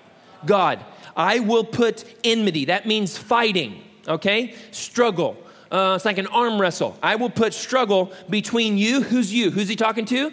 [0.44, 0.85] God.
[1.16, 2.66] I will put enmity.
[2.66, 4.55] That means fighting, okay?
[4.72, 5.37] Struggle.
[5.70, 6.98] Uh, it's like an arm wrestle.
[7.03, 9.03] I will put struggle between you.
[9.03, 9.50] Who's you?
[9.50, 10.33] Who's he talking to?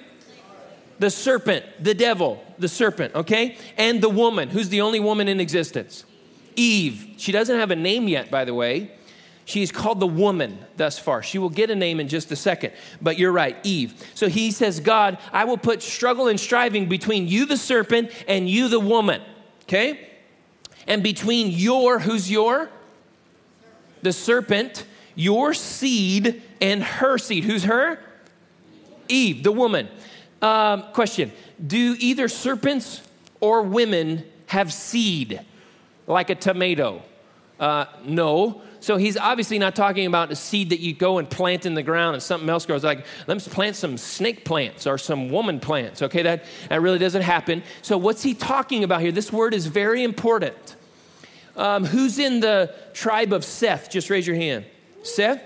[1.00, 3.58] the serpent, the devil, the serpent, okay?
[3.78, 6.06] And the woman, who's the only woman in existence?
[6.58, 7.14] Eve.
[7.18, 8.92] She doesn't have a name yet, by the way.
[9.46, 11.24] She's called the woman thus far.
[11.24, 13.94] She will get a name in just a second, but you're right, Eve.
[14.14, 18.50] So he says, God, I will put struggle and striving between you, the serpent, and
[18.50, 19.22] you, the woman,
[19.64, 20.10] okay?
[20.86, 22.70] And between your, who's your?
[24.02, 27.46] The serpent, your seed, and her seed.
[27.46, 28.00] Who's her?
[29.08, 29.88] Eve, the woman.
[30.42, 31.32] Um, question
[31.66, 33.02] Do either serpents
[33.40, 35.40] or women have seed
[36.08, 37.04] like a tomato?
[37.60, 38.62] Uh, no.
[38.80, 41.84] So he's obviously not talking about a seed that you go and plant in the
[41.84, 42.84] ground and something else grows.
[42.84, 46.02] Like, let's plant some snake plants or some woman plants.
[46.02, 47.64] Okay, that, that really doesn't happen.
[47.82, 49.12] So what's he talking about here?
[49.12, 50.76] This word is very important.
[51.56, 53.90] Um, who's in the tribe of Seth?
[53.90, 54.66] Just raise your hand.
[55.02, 55.42] Seth?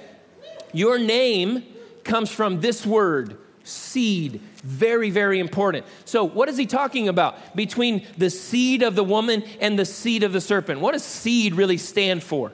[0.74, 1.64] Your name
[2.04, 4.42] comes from this word, seed.
[4.64, 5.86] Very, very important.
[6.06, 7.56] So, what is he talking about?
[7.56, 10.82] Between the seed of the woman and the seed of the serpent.
[10.82, 12.52] What does seed really stand for?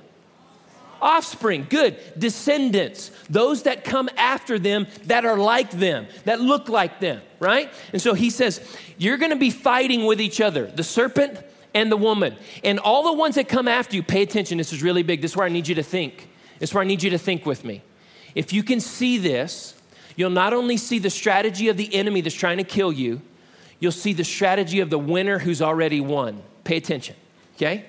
[1.02, 1.98] Offspring, good.
[2.17, 7.72] Descendants, those that come after them that are like them, that look like them, right?
[7.93, 8.62] And so he says,
[8.98, 11.39] You're gonna be fighting with each other, the serpent
[11.74, 12.36] and the woman.
[12.63, 15.22] And all the ones that come after you, pay attention, this is really big.
[15.22, 16.30] This is where I need you to think.
[16.60, 17.84] This is where I need you to think with me.
[18.34, 19.77] If you can see this,
[20.18, 23.22] you'll not only see the strategy of the enemy that's trying to kill you,
[23.80, 26.42] you'll see the strategy of the winner who's already won.
[26.66, 27.16] Pay attention,
[27.56, 27.86] okay?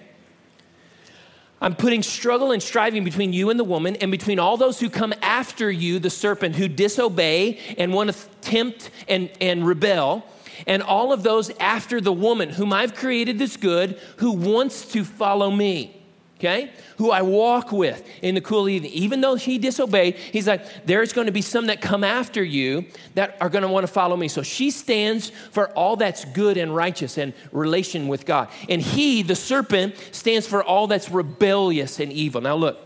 [1.61, 4.89] I'm putting struggle and striving between you and the woman, and between all those who
[4.89, 10.25] come after you, the serpent, who disobey and want to tempt and, and rebel,
[10.67, 15.05] and all of those after the woman, whom I've created this good, who wants to
[15.05, 16.01] follow me
[16.39, 18.93] okay, who I walk with in the cool evening.
[18.93, 22.87] Even though he disobeyed, he's like, there's going to be some that come after you
[23.15, 24.29] that are going to want to follow me.
[24.29, 28.49] So she stands for all that's good and righteous and relation with God.
[28.69, 32.41] And he, the serpent, stands for all that's rebellious and evil.
[32.41, 32.79] Now look,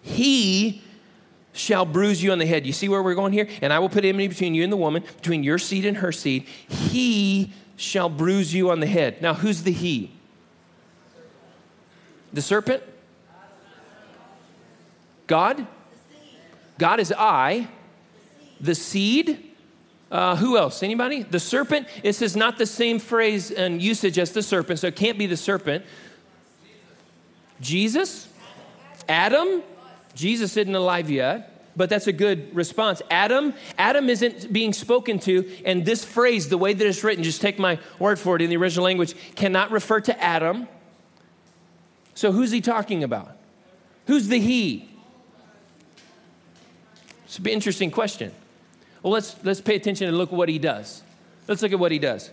[0.00, 0.82] he
[1.52, 2.66] shall bruise you on the head.
[2.66, 3.48] You see where we're going here?
[3.60, 6.10] And I will put enmity between you and the woman, between your seed and her
[6.10, 6.46] seed.
[6.68, 9.20] He shall bruise you on the head.
[9.20, 10.10] Now, who's the he?
[12.32, 12.82] The serpent?
[15.26, 15.66] God?
[16.78, 17.68] God is I.
[18.60, 19.50] The seed?
[20.10, 20.82] Uh, who else?
[20.82, 21.22] Anybody?
[21.22, 21.88] The serpent?
[22.02, 25.26] This is not the same phrase and usage as the serpent, so it can't be
[25.26, 25.84] the serpent.
[27.60, 28.28] Jesus?
[29.08, 29.62] Adam?
[30.14, 33.02] Jesus isn't alive yet but that's a good response.
[33.10, 37.40] Adam, Adam isn't being spoken to, and this phrase, the way that it's written, just
[37.40, 40.68] take my word for it in the original language, cannot refer to Adam.
[42.14, 43.36] So who's he talking about?
[44.06, 44.88] Who's the he?
[47.24, 48.32] It's an interesting question.
[49.02, 51.02] Well, let's, let's pay attention and look at what he does.
[51.48, 52.30] Let's look at what he does.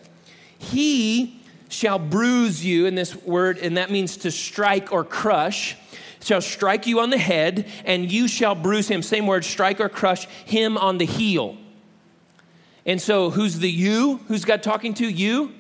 [0.58, 5.78] He shall bruise you in this word, and that means to strike or crush,
[6.22, 9.02] shall strike you on the head, and you shall bruise him.
[9.02, 11.58] Same word, strike or crush him on the heel.
[12.86, 14.18] And so, who's the you?
[14.28, 15.08] Who's God talking to?
[15.08, 15.54] You?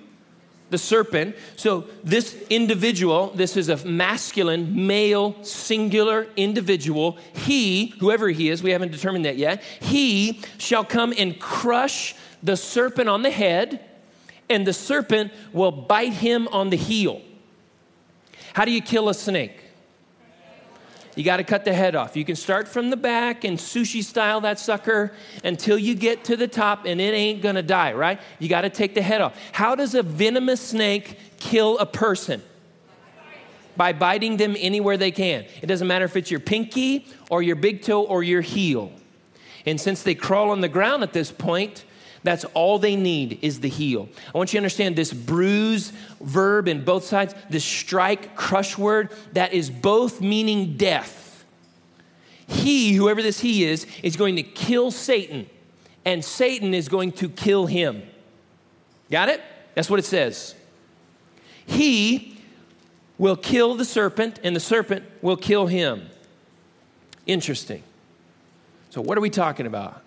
[0.70, 1.36] The serpent.
[1.56, 7.18] So, this individual, this is a masculine, male, singular individual.
[7.34, 12.56] He, whoever he is, we haven't determined that yet, he shall come and crush the
[12.56, 13.84] serpent on the head,
[14.50, 17.22] and the serpent will bite him on the heel.
[18.54, 19.69] How do you kill a snake?
[21.20, 22.16] You got to cut the head off.
[22.16, 25.12] You can start from the back and sushi style that sucker
[25.44, 28.22] until you get to the top and it ain't going to die, right?
[28.40, 29.38] You got to take the head off.
[29.52, 32.42] How does a venomous snake kill a person?
[33.76, 35.44] By biting them anywhere they can.
[35.62, 38.90] It doesn't matter if it's your pinky or your big toe or your heel.
[39.66, 41.84] And since they crawl on the ground at this point,
[42.24, 44.10] that's all they need is the heel.
[44.34, 49.12] I want you to understand this bruise verb in both sides, this strike, crush word,
[49.34, 51.46] that is both meaning death.
[52.48, 55.50] He, whoever this he is, is going to kill Satan,
[56.04, 58.04] and Satan is going to kill him.
[59.12, 59.42] Got it?
[59.76, 60.56] That's what it says.
[61.66, 62.38] He
[63.18, 66.10] will kill the serpent, and the serpent will kill him.
[67.28, 67.84] Interesting.
[68.90, 70.02] So, what are we talking about?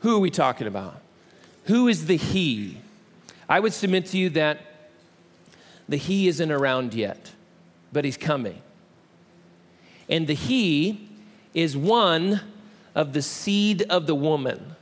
[0.00, 1.02] Who are we talking about?
[1.68, 2.78] Who is the He?
[3.48, 4.60] I would submit to you that
[5.88, 7.30] the He isn't around yet,
[7.92, 8.60] but He's coming.
[10.08, 11.08] And the He
[11.52, 12.40] is one
[12.94, 14.76] of the seed of the woman,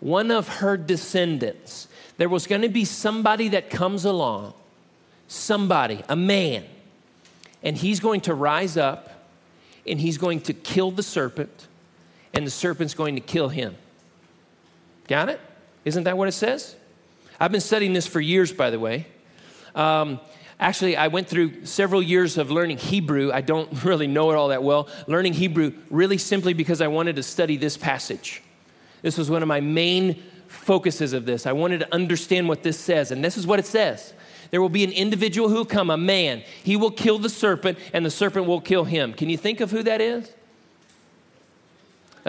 [0.00, 1.86] one of her descendants.
[2.16, 4.54] There was going to be somebody that comes along,
[5.28, 6.64] somebody, a man,
[7.62, 9.28] and he's going to rise up
[9.86, 11.68] and he's going to kill the serpent,
[12.34, 13.76] and the serpent's going to kill him.
[15.06, 15.40] Got it?
[15.88, 16.76] Isn't that what it says?
[17.40, 19.06] I've been studying this for years, by the way.
[19.74, 20.20] Um,
[20.60, 23.32] actually, I went through several years of learning Hebrew.
[23.32, 24.88] I don't really know it all that well.
[25.06, 28.42] Learning Hebrew really simply because I wanted to study this passage.
[29.02, 31.46] This was one of my main focuses of this.
[31.46, 34.12] I wanted to understand what this says, and this is what it says.
[34.50, 36.42] There will be an individual who will come, a man.
[36.64, 39.14] He will kill the serpent, and the serpent will kill him.
[39.14, 40.32] Can you think of who that is?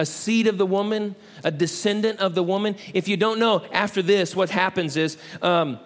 [0.00, 2.74] A seed of the woman, a descendant of the woman.
[2.94, 5.78] If you don't know, after this, what happens is, um,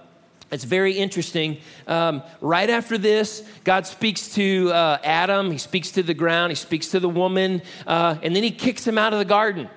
[0.53, 1.59] it's very interesting.
[1.89, 6.55] Um, right after this, God speaks to uh, Adam, he speaks to the ground, he
[6.55, 9.69] speaks to the woman, uh, and then he kicks him out of the garden.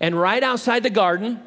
[0.00, 1.40] And right outside the garden,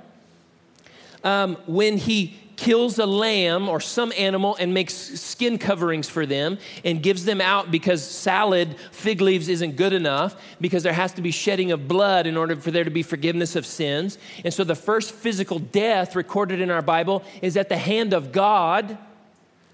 [1.23, 6.57] um, when he kills a lamb or some animal and makes skin coverings for them
[6.83, 11.21] and gives them out because salad, fig leaves isn't good enough because there has to
[11.21, 14.17] be shedding of blood in order for there to be forgiveness of sins.
[14.43, 18.31] And so the first physical death recorded in our Bible is at the hand of
[18.31, 18.97] God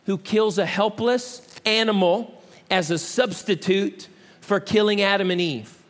[0.06, 4.10] who kills a helpless animal as a substitute
[4.42, 5.83] for killing Adam and Eve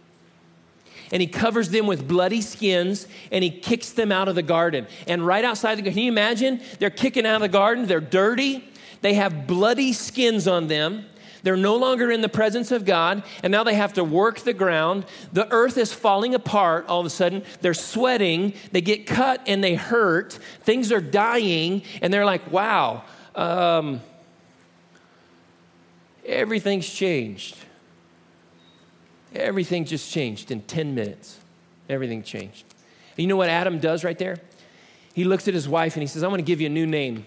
[1.13, 4.87] and he covers them with bloody skins and he kicks them out of the garden.
[5.07, 6.59] And right outside the garden, can you imagine?
[6.79, 8.67] They're kicking out of the garden, they're dirty,
[9.01, 11.05] they have bloody skins on them.
[11.43, 14.53] They're no longer in the presence of God, and now they have to work the
[14.53, 15.05] ground.
[15.33, 17.43] The earth is falling apart all of a sudden.
[17.59, 20.39] They're sweating, they get cut and they hurt.
[20.61, 23.03] Things are dying, and they're like, wow,
[23.35, 23.99] um,
[26.25, 27.57] everything's changed.
[29.35, 31.39] Everything just changed in 10 minutes.
[31.89, 32.65] Everything changed.
[33.11, 34.37] And you know what Adam does right there?
[35.13, 36.87] He looks at his wife and he says, I'm going to give you a new
[36.87, 37.25] name.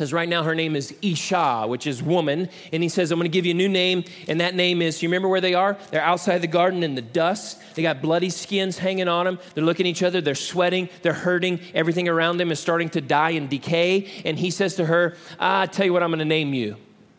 [0.00, 2.48] Because right now her name is Isha, which is woman.
[2.72, 4.04] And he says, I'm going to give you a new name.
[4.28, 5.76] And that name is, you remember where they are?
[5.90, 7.60] They're outside the garden in the dust.
[7.74, 9.38] They got bloody skins hanging on them.
[9.54, 10.22] They're looking at each other.
[10.22, 10.88] They're sweating.
[11.02, 11.60] They're hurting.
[11.74, 14.22] Everything around them is starting to die and decay.
[14.24, 16.76] And he says to her, I tell you what, I'm going to name you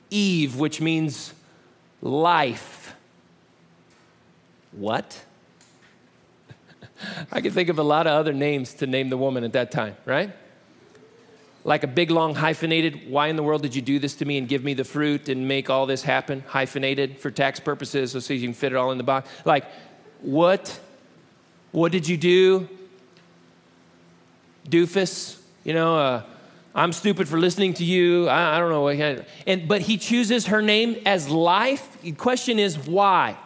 [0.10, 1.34] Eve, which means
[2.02, 2.81] life.
[4.72, 5.24] What?
[7.32, 9.72] I can think of a lot of other names to name the woman at that
[9.72, 10.32] time, right?
[11.64, 14.38] Like a big, long hyphenated, why in the world did you do this to me
[14.38, 16.44] and give me the fruit and make all this happen?
[16.48, 19.30] Hyphenated for tax purposes so you can fit it all in the box.
[19.46, 19.66] Like,
[20.22, 20.80] what?
[21.72, 22.68] What did you do?
[24.68, 26.24] Doofus, you know, uh,
[26.74, 28.28] I'm stupid for listening to you.
[28.28, 28.82] I, I don't know.
[28.82, 32.02] What and, but he chooses her name as life.
[32.02, 33.38] The question is, why?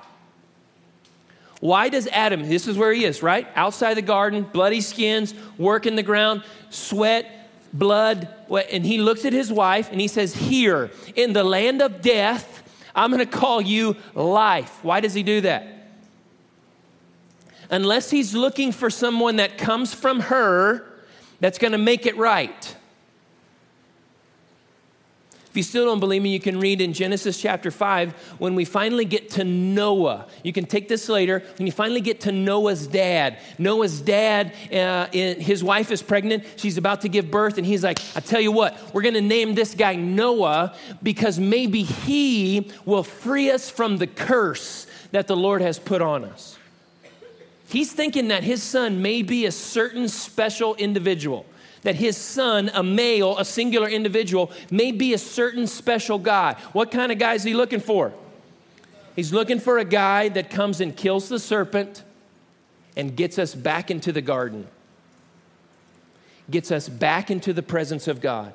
[1.59, 3.47] Why does Adam, this is where he is, right?
[3.55, 8.27] Outside the garden, bloody skins, work in the ground, sweat, blood.
[8.71, 12.63] And he looks at his wife and he says, Here, in the land of death,
[12.95, 14.83] I'm going to call you life.
[14.83, 15.67] Why does he do that?
[17.69, 20.85] Unless he's looking for someone that comes from her
[21.39, 22.74] that's going to make it right.
[25.55, 28.65] If you still don't believe me, you can read in Genesis chapter 5 when we
[28.65, 30.27] finally get to Noah.
[30.43, 31.43] You can take this later.
[31.57, 36.43] When you finally get to Noah's dad, Noah's dad, uh, his wife is pregnant.
[36.57, 39.21] She's about to give birth, and he's like, I tell you what, we're going to
[39.21, 45.37] name this guy Noah because maybe he will free us from the curse that the
[45.37, 46.57] Lord has put on us.
[47.69, 51.45] He's thinking that his son may be a certain special individual
[51.85, 56.55] that his son, a male, a singular individual, may be a certain special guy.
[56.73, 58.11] What kind of guy is he looking for?
[59.15, 62.03] He's looking for a guy that comes and kills the serpent
[62.97, 64.67] and gets us back into the garden,
[66.49, 68.51] gets us back into the presence of God.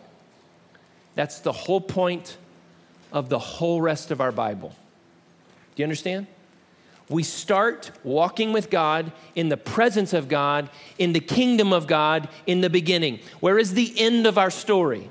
[1.15, 2.37] That's the whole point
[3.13, 4.71] of the whole rest of our Bible.
[5.77, 6.27] Do you understand?
[7.11, 12.29] We start walking with God in the presence of God, in the kingdom of God,
[12.47, 13.19] in the beginning.
[13.41, 15.11] Where is the end of our story?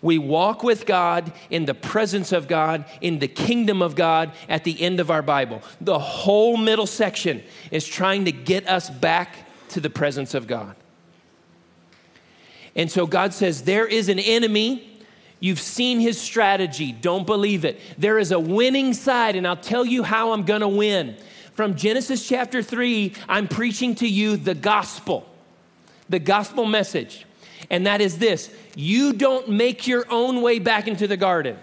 [0.00, 4.62] We walk with God in the presence of God, in the kingdom of God at
[4.62, 5.62] the end of our Bible.
[5.80, 9.36] The whole middle section is trying to get us back
[9.70, 10.76] to the presence of God.
[12.74, 14.91] And so God says, There is an enemy.
[15.42, 16.92] You've seen his strategy.
[16.92, 17.80] Don't believe it.
[17.98, 21.16] There is a winning side, and I'll tell you how I'm going to win.
[21.54, 25.28] From Genesis chapter 3, I'm preaching to you the gospel,
[26.08, 27.26] the gospel message.
[27.70, 31.58] And that is this you don't make your own way back into the garden.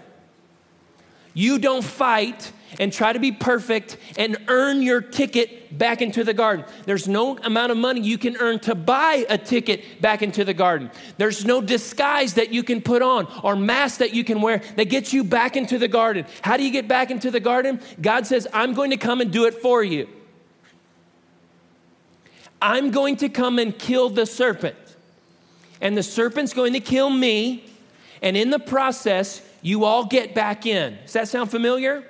[1.32, 6.34] You don't fight and try to be perfect and earn your ticket back into the
[6.34, 6.64] garden.
[6.84, 10.54] There's no amount of money you can earn to buy a ticket back into the
[10.54, 10.90] garden.
[11.16, 14.86] There's no disguise that you can put on or mask that you can wear that
[14.86, 16.26] gets you back into the garden.
[16.42, 17.80] How do you get back into the garden?
[18.00, 20.08] God says, I'm going to come and do it for you.
[22.62, 24.76] I'm going to come and kill the serpent.
[25.80, 27.64] And the serpent's going to kill me.
[28.20, 30.98] And in the process, you all get back in.
[31.02, 32.04] Does that sound familiar?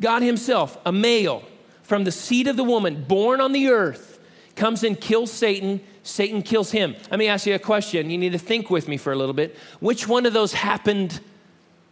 [0.00, 1.42] God Himself, a male
[1.82, 4.18] from the seed of the woman, born on the earth,
[4.56, 5.80] comes and kills Satan.
[6.02, 6.96] Satan kills him.
[7.10, 8.10] Let me ask you a question.
[8.10, 9.56] You need to think with me for a little bit.
[9.80, 11.20] Which one of those happened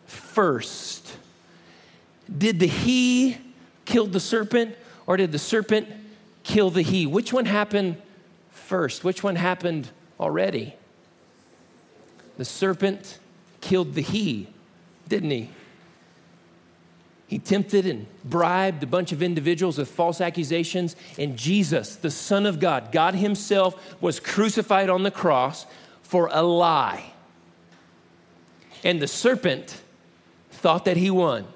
[0.07, 1.17] first?
[2.39, 3.37] Did the he
[3.85, 4.77] kill the serpent,
[5.07, 5.89] or did the serpent
[6.43, 7.07] kill the he?
[7.07, 7.97] Which one happened
[8.51, 9.05] first?
[9.05, 10.75] Which one happened already?
[12.39, 13.19] The serpent
[13.61, 14.49] killed the he,
[15.09, 15.51] didn't he?
[17.27, 20.95] He tempted and bribed a bunch of individuals with false accusations.
[21.19, 25.67] And Jesus, the Son of God, God Himself, was crucified on the cross
[26.03, 27.13] for a lie.
[28.85, 29.81] And the serpent
[30.51, 31.47] thought that he won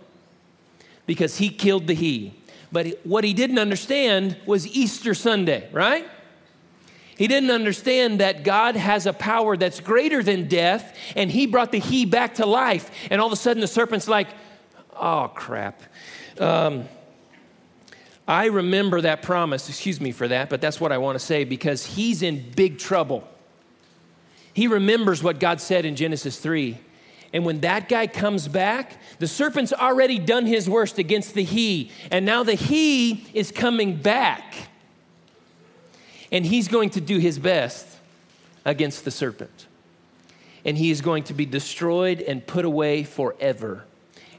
[1.07, 2.35] because he killed the he.
[2.73, 6.07] But what he didn't understand was Easter Sunday, right?
[7.17, 11.73] He didn't understand that God has a power that's greater than death, and he brought
[11.73, 12.91] the he back to life.
[13.11, 14.29] And all of a sudden, the serpent's like,
[15.01, 15.83] oh, crap.
[16.39, 16.89] Um,
[18.27, 21.45] I remember that promise, excuse me for that, but that's what I want to say
[21.45, 23.27] because he's in big trouble.
[24.53, 26.79] He remembers what God said in Genesis 3.
[27.33, 31.91] And when that guy comes back, the serpent's already done his worst against the he,
[32.11, 34.55] and now the he is coming back
[36.31, 37.87] and he's going to do his best
[38.65, 39.67] against the serpent.
[40.65, 43.85] And he is going to be destroyed and put away forever.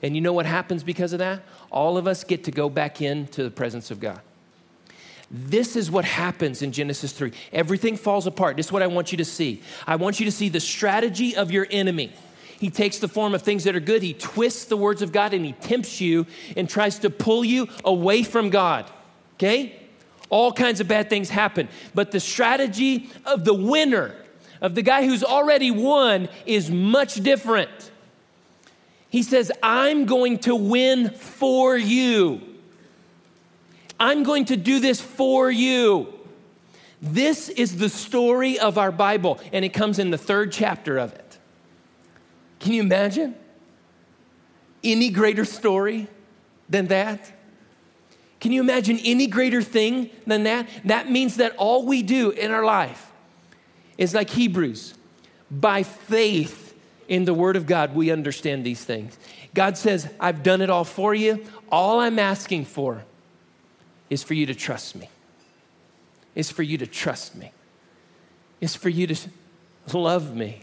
[0.01, 1.41] And you know what happens because of that?
[1.71, 4.21] All of us get to go back into the presence of God.
[5.31, 7.31] This is what happens in Genesis 3.
[7.53, 8.57] Everything falls apart.
[8.57, 9.61] This is what I want you to see.
[9.85, 12.11] I want you to see the strategy of your enemy.
[12.59, 15.33] He takes the form of things that are good, he twists the words of God,
[15.33, 16.25] and he tempts you
[16.57, 18.89] and tries to pull you away from God.
[19.35, 19.79] Okay?
[20.29, 21.69] All kinds of bad things happen.
[21.93, 24.13] But the strategy of the winner,
[24.61, 27.91] of the guy who's already won, is much different.
[29.09, 32.41] He says, I'm going to win for you.
[33.99, 36.13] I'm going to do this for you.
[37.01, 41.13] This is the story of our Bible, and it comes in the third chapter of
[41.13, 41.37] it.
[42.59, 43.35] Can you imagine?
[44.83, 46.07] Any greater story
[46.69, 47.31] than that?
[48.39, 50.67] Can you imagine any greater thing than that?
[50.85, 53.11] That means that all we do in our life
[53.97, 54.93] is like Hebrews.
[55.51, 56.68] By faith
[57.09, 59.17] in the Word of God, we understand these things.
[59.53, 61.43] God says, I've done it all for you.
[61.69, 63.03] All I'm asking for
[64.09, 65.09] is for you to trust me.
[66.35, 67.51] Is for you to trust me.
[68.61, 69.17] Is for you to
[69.91, 70.61] love me.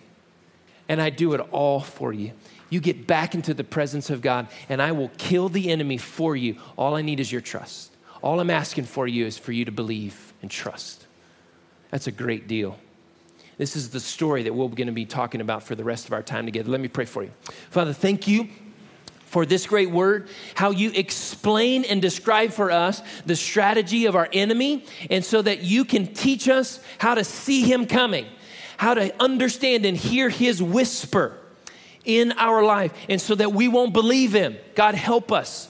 [0.89, 2.33] And I do it all for you.
[2.71, 6.37] You get back into the presence of God, and I will kill the enemy for
[6.37, 6.57] you.
[6.79, 7.93] All I need is your trust.
[8.23, 11.07] All I'm asking for you is for you to believe and trust.
[11.91, 12.79] That's a great deal.
[13.59, 16.13] This is the story that we're going to be talking about for the rest of
[16.13, 16.71] our time together.
[16.71, 17.31] Let me pray for you.
[17.71, 18.49] Father, thank you
[19.25, 24.29] for this great word, how you explain and describe for us the strategy of our
[24.33, 28.27] enemy, and so that you can teach us how to see him coming,
[28.77, 31.39] how to understand and hear his whisper
[32.05, 34.57] in our life, and so that we won't believe him.
[34.75, 35.69] God, help us.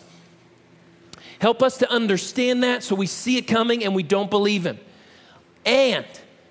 [1.38, 4.78] Help us to understand that so we see it coming and we don't believe him.
[5.64, 6.06] And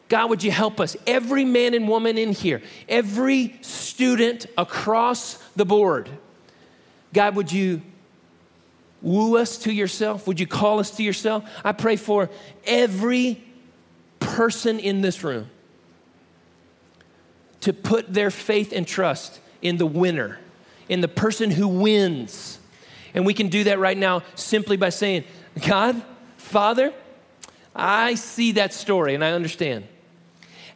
[0.07, 0.95] God, would you help us?
[1.07, 6.09] Every man and woman in here, every student across the board,
[7.13, 7.81] God, would you
[9.01, 10.27] woo us to yourself?
[10.27, 11.49] Would you call us to yourself?
[11.63, 12.29] I pray for
[12.65, 13.43] every
[14.19, 15.49] person in this room
[17.61, 20.39] to put their faith and trust in the winner,
[20.87, 22.59] in the person who wins.
[23.15, 25.23] And we can do that right now simply by saying,
[25.65, 25.99] God,
[26.37, 26.93] Father,
[27.75, 29.87] I see that story and I understand.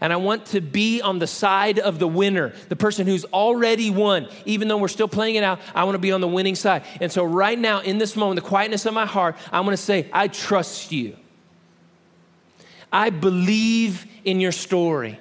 [0.01, 3.89] And I want to be on the side of the winner, the person who's already
[3.89, 4.29] won.
[4.45, 6.83] Even though we're still playing it out, I want to be on the winning side.
[7.01, 9.83] And so, right now, in this moment, the quietness of my heart, I want to
[9.83, 11.17] say, I trust you.
[12.91, 15.19] I believe in your story.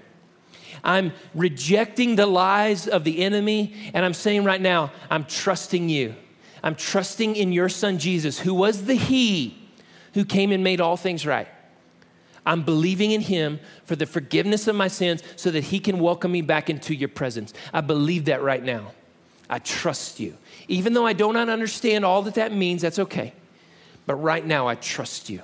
[0.85, 6.15] I'm rejecting the lies of the enemy, and I'm saying right now, I'm trusting you.
[6.63, 9.59] I'm trusting in your son Jesus, who was the He
[10.15, 11.49] who came and made all things right.
[12.49, 16.33] I'm believing in him for the forgiveness of my sins so that he can welcome
[16.33, 17.53] me back into your presence.
[17.75, 18.93] I believe that right now.
[19.51, 20.35] I trust you.
[20.67, 23.35] Even though I do not understand all that that means, that's okay.
[24.07, 25.43] But right now, I trust you.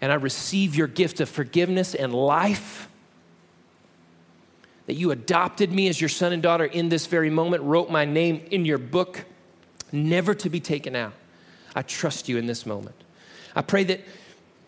[0.00, 2.88] And I receive your gift of forgiveness and life.
[4.86, 8.04] That you adopted me as your son and daughter in this very moment, wrote my
[8.04, 9.24] name in your book,
[9.90, 11.14] never to be taken out.
[11.74, 12.94] I trust you in this moment.
[13.56, 14.02] I pray that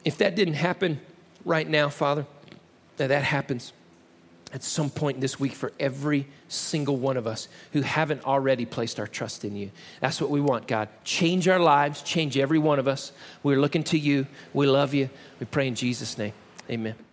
[0.04, 1.00] if that didn't happen,
[1.44, 2.26] right now, Father,
[2.96, 3.72] that that happens
[4.52, 8.98] at some point this week for every single one of us who haven't already placed
[8.98, 9.70] our trust in you.
[10.00, 10.88] That's what we want, God.
[11.04, 13.12] Change our lives, change every one of us.
[13.42, 14.26] We're looking to you.
[14.54, 15.10] We love you.
[15.38, 16.32] We pray in Jesus' name.
[16.70, 17.07] Amen.